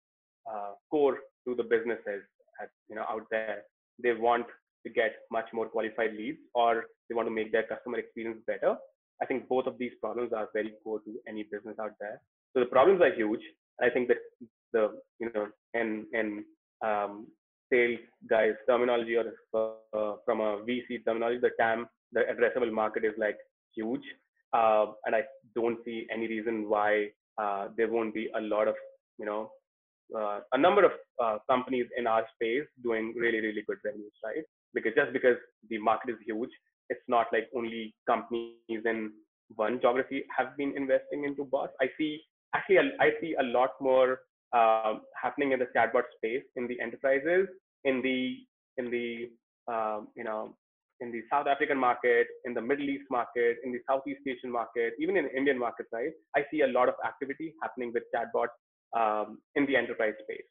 uh, 0.51 0.73
core 0.90 1.18
to 1.47 1.55
the 1.55 1.64
businesses 1.64 2.23
at, 2.62 2.70
you 2.88 2.94
know 2.94 3.05
out 3.09 3.27
there. 3.31 3.62
They 4.01 4.12
want 4.12 4.47
to 4.87 4.92
get 4.92 5.16
much 5.33 5.49
more 5.53 5.66
qualified 5.66 6.14
leads, 6.14 6.38
or 6.55 6.85
they 7.09 7.16
want 7.16 7.27
to 7.27 7.35
make 7.35 7.51
their 7.51 7.64
customer 7.64 7.99
experience 7.99 8.38
better. 8.47 8.77
I 9.23 9.27
think 9.27 9.49
both 9.49 9.66
of 9.66 9.79
these 9.79 9.92
problems 10.01 10.33
are 10.33 10.49
very 10.53 10.75
core 10.83 11.01
to 11.01 11.14
any 11.29 11.44
business 11.44 11.77
out 11.81 11.92
there. 12.01 12.20
So 12.55 12.61
the 12.61 12.67
problems 12.67 13.01
are 13.03 13.12
huge. 13.12 13.40
I 13.83 13.90
think 13.90 14.09
that 14.09 14.19
the 14.73 15.01
you 15.19 15.31
know 15.35 15.49
and 15.75 16.07
and 16.12 16.45
um, 16.85 17.27
sales 17.73 17.99
guys 18.29 18.55
terminology 18.69 19.17
or 19.17 19.27
uh, 19.55 20.17
from 20.25 20.40
a 20.40 20.59
VC 20.69 21.05
terminology, 21.05 21.40
the 21.40 21.51
TAM, 21.59 21.87
the 22.12 22.21
addressable 22.21 22.73
market 22.73 23.05
is 23.05 23.14
like 23.19 23.37
huge. 23.75 24.03
Uh, 24.53 24.87
and 25.05 25.17
I 25.17 25.23
don't 25.55 25.79
see 25.85 26.07
any 26.12 26.29
reason 26.29 26.69
why 26.69 27.09
uh, 27.38 27.69
there 27.77 27.90
won't 27.90 28.14
be 28.14 28.29
a 28.37 28.40
lot 28.40 28.69
of, 28.69 28.77
you 29.19 29.27
know, 29.27 29.51
uh, 30.17 30.40
a 30.53 30.59
number 30.59 30.85
of 30.85 30.93
uh, 31.23 31.38
companies 31.51 31.87
in 31.97 32.07
our 32.07 32.25
space 32.35 32.64
doing 32.83 33.14
really, 33.17 33.40
really 33.40 33.62
good 33.67 33.79
revenues, 33.85 34.12
right? 34.25 34.45
Because 34.73 34.93
just 34.95 35.12
because 35.12 35.37
the 35.71 35.79
market 35.79 36.11
is 36.11 36.17
huge, 36.25 36.51
it's 36.88 37.03
not 37.09 37.27
like 37.33 37.49
only 37.57 37.95
companies 38.07 38.55
in 38.69 39.11
one 39.57 39.81
geography 39.81 40.25
have 40.37 40.57
been 40.57 40.75
investing 40.77 41.25
into 41.25 41.45
bots. 41.45 41.73
I 41.81 41.87
see 41.99 42.21
actually 42.55 42.79
I 43.01 43.11
see 43.21 43.35
a 43.38 43.43
lot 43.43 43.71
more 43.81 44.21
uh, 44.53 44.95
happening 45.21 45.53
in 45.53 45.59
the 45.59 45.67
chatbot 45.77 46.05
space 46.17 46.45
in 46.57 46.69
the 46.69 46.81
enterprises, 46.81 47.49
in 47.85 48.03
the 48.03 48.38
in 48.79 48.90
the 48.90 49.31
um, 49.73 50.09
you 50.17 50.25
know 50.25 50.55
in 51.01 51.11
the 51.11 51.23
South 51.31 51.47
African 51.47 51.79
market, 51.79 52.27
in 52.45 52.55
the 52.55 52.61
Middle 52.61 52.88
East 52.88 53.05
market, 53.11 53.57
in 53.64 53.73
the 53.73 53.81
Southeast 53.88 54.21
Asian 54.27 54.51
market, 54.51 54.95
even 55.01 55.17
in 55.17 55.25
the 55.25 55.37
Indian 55.37 55.59
market, 55.59 55.87
right? 55.93 56.12
I 56.37 56.43
see 56.51 56.61
a 56.62 56.69
lot 56.69 56.88
of 56.88 56.95
activity 57.05 57.55
happening 57.62 57.93
with 57.93 58.05
chatbots 58.14 58.55
um, 58.97 59.38
in 59.57 59.67
the 59.67 59.77
enterprise 59.77 60.14
space. 60.23 60.47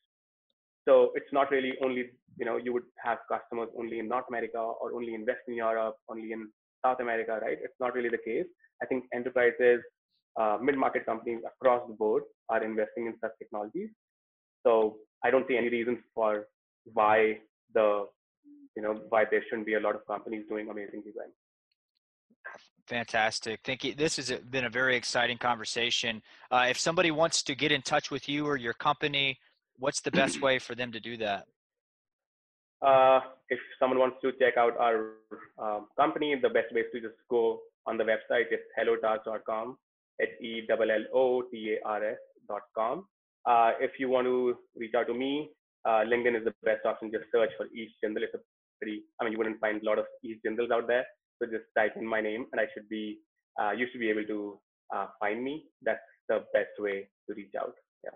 So 0.87 1.11
it's 1.15 1.31
not 1.31 1.49
really 1.49 1.73
only, 1.81 2.09
you 2.37 2.45
know, 2.45 2.57
you 2.57 2.73
would 2.73 2.83
have 3.03 3.19
customers 3.31 3.69
only 3.79 3.99
in 3.99 4.07
North 4.09 4.25
America 4.29 4.59
or 4.59 4.93
only 4.93 5.13
in 5.13 5.21
Western 5.25 5.55
Europe, 5.55 5.95
only 6.09 6.33
in 6.33 6.49
South 6.85 6.99
America, 6.99 7.39
right? 7.41 7.57
It's 7.61 7.79
not 7.79 7.93
really 7.93 8.09
the 8.09 8.17
case. 8.17 8.45
I 8.81 8.85
think 8.85 9.05
enterprises, 9.13 9.81
uh, 10.39 10.57
mid-market 10.61 11.05
companies 11.05 11.39
across 11.45 11.87
the 11.87 11.93
board 11.93 12.23
are 12.49 12.63
investing 12.63 13.07
in 13.07 13.13
such 13.21 13.31
technologies. 13.39 13.89
So 14.65 14.97
I 15.23 15.31
don't 15.31 15.47
see 15.47 15.57
any 15.57 15.69
reasons 15.69 15.99
for 16.13 16.47
why 16.93 17.39
the 17.73 18.07
you 18.75 18.81
know 18.81 19.01
why 19.09 19.25
there 19.29 19.43
shouldn't 19.49 19.67
be 19.67 19.75
a 19.75 19.79
lot 19.79 19.95
of 19.95 20.05
companies 20.07 20.45
doing 20.49 20.69
amazing 20.69 21.01
design. 21.01 21.31
Fantastic. 22.87 23.61
Thank 23.63 23.83
you. 23.83 23.93
This 23.93 24.17
has 24.17 24.31
been 24.49 24.65
a 24.65 24.69
very 24.69 24.95
exciting 24.97 25.37
conversation. 25.37 26.21
Uh, 26.51 26.65
if 26.69 26.77
somebody 26.77 27.11
wants 27.11 27.41
to 27.43 27.55
get 27.55 27.71
in 27.71 27.81
touch 27.81 28.11
with 28.11 28.27
you 28.27 28.45
or 28.45 28.57
your 28.57 28.73
company, 28.73 29.39
what's 29.77 30.01
the 30.01 30.11
best 30.11 30.41
way 30.41 30.59
for 30.59 30.75
them 30.75 30.91
to 30.91 30.99
do 30.99 31.15
that? 31.17 31.45
uh, 32.83 33.21
if 33.49 33.59
someone 33.79 33.99
wants 33.99 34.17
to 34.21 34.31
check 34.33 34.57
out 34.57 34.77
our 34.77 35.13
um, 35.57 35.87
company, 35.97 36.35
the 36.41 36.49
best 36.49 36.73
way 36.73 36.81
is 36.81 36.87
to 36.93 36.99
just 36.99 37.15
go 37.29 37.59
on 37.87 37.97
the 37.97 38.03
website. 38.03 38.45
It's 38.51 38.63
hellotars.com. 38.77 39.77
H 40.21 40.29
E 40.41 40.61
L 40.69 40.81
L 40.81 41.05
O 41.13 41.41
T 41.51 41.75
A 41.75 41.87
R 41.87 42.03
S.com. 42.03 43.05
Uh, 43.45 43.71
if 43.79 43.91
you 43.99 44.09
want 44.09 44.25
to 44.25 44.55
reach 44.75 44.93
out 44.95 45.07
to 45.07 45.13
me, 45.13 45.49
uh, 45.85 46.03
LinkedIn 46.07 46.37
is 46.37 46.45
the 46.45 46.53
best 46.63 46.85
option. 46.85 47.11
Just 47.11 47.25
search 47.31 47.51
for 47.57 47.65
Ish 47.65 47.91
Jindal. 48.03 48.23
It's 48.23 48.33
a 48.33 48.39
pretty, 48.81 49.03
I 49.19 49.23
mean, 49.23 49.33
you 49.33 49.37
wouldn't 49.37 49.59
find 49.59 49.81
a 49.81 49.85
lot 49.85 49.99
of 49.99 50.05
Ish 50.23 50.37
Jindals 50.45 50.71
out 50.71 50.87
there. 50.87 51.05
So 51.41 51.47
just 51.47 51.65
type 51.77 51.93
in 51.97 52.05
my 52.05 52.21
name 52.21 52.45
and 52.51 52.61
I 52.61 52.65
should 52.73 52.87
be, 52.87 53.19
uh, 53.61 53.71
you 53.71 53.87
should 53.91 53.99
be 53.99 54.09
able 54.09 54.25
to 54.25 54.59
uh, 54.95 55.07
find 55.19 55.43
me. 55.43 55.65
That's 55.81 55.99
the 56.29 56.45
best 56.53 56.71
way 56.79 57.09
to 57.27 57.35
reach 57.35 57.51
out. 57.59 57.73
Yeah. 58.03 58.11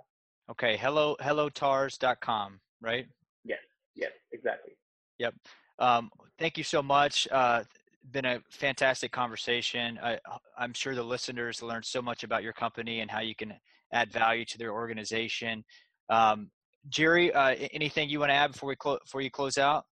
Okay. 0.52 0.78
Hello, 0.78 1.18
hello, 1.20 1.50
hellotars.com, 1.50 2.60
right? 2.82 3.08
Yes. 3.44 3.60
Yes, 3.96 4.12
exactly. 4.32 4.74
Yep. 5.20 5.34
Um, 5.80 6.10
thank 6.40 6.58
you 6.58 6.64
so 6.64 6.82
much. 6.82 7.28
Uh, 7.32 7.64
been 8.12 8.26
a 8.26 8.40
fantastic 8.50 9.12
conversation. 9.12 10.00
I, 10.02 10.20
I'm 10.58 10.74
sure 10.74 10.96
the 10.96 11.04
listeners 11.04 11.62
learned 11.62 11.86
so 11.86 12.02
much 12.02 12.24
about 12.24 12.44
your 12.44 12.54
company 12.54 13.02
and 13.02 13.12
how 13.12 13.20
you 13.20 13.36
can 13.36 13.54
add 13.94 14.12
value 14.12 14.46
to 14.46 14.58
their 14.58 14.72
organization. 14.72 15.64
Um, 16.10 16.50
Jerry, 16.90 17.34
uh, 17.34 17.56
anything 17.74 18.10
you 18.10 18.20
want 18.20 18.30
to 18.30 18.36
add 18.36 18.54
before 18.54 18.70
we 18.70 18.76
close 18.76 19.00
before 19.04 19.22
you 19.22 19.32
close 19.32 19.58
out? 19.58 19.86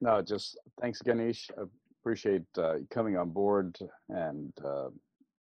No, 0.00 0.20
just 0.22 0.58
thanks, 0.80 1.00
Ganesh. 1.02 1.50
I 1.58 1.62
appreciate 2.00 2.42
uh, 2.56 2.74
coming 2.90 3.16
on 3.16 3.30
board 3.30 3.78
and 4.08 4.52
uh, 4.64 4.88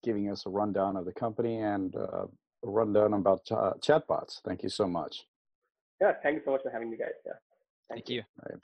giving 0.04 0.30
us 0.32 0.46
a 0.46 0.50
rundown 0.50 0.96
of 0.96 1.06
the 1.06 1.12
company 1.14 1.58
and 1.58 1.96
uh, 1.96 2.26
a 2.26 2.70
rundown 2.70 3.14
about 3.14 3.46
chatbots. 3.46 4.42
Thank 4.46 4.64
you 4.64 4.70
so 4.70 4.88
much. 4.88 5.26
Yeah, 6.02 6.14
thank 6.22 6.36
you 6.36 6.42
so 6.46 6.52
much 6.52 6.62
for 6.62 6.72
having 6.72 6.90
me, 6.90 6.98
guys. 6.98 7.10
Yeah. 7.26 7.34
Thank, 7.90 8.00
Thank 8.02 8.10
you. 8.10 8.16
you. 8.16 8.24
Right. 8.50 8.60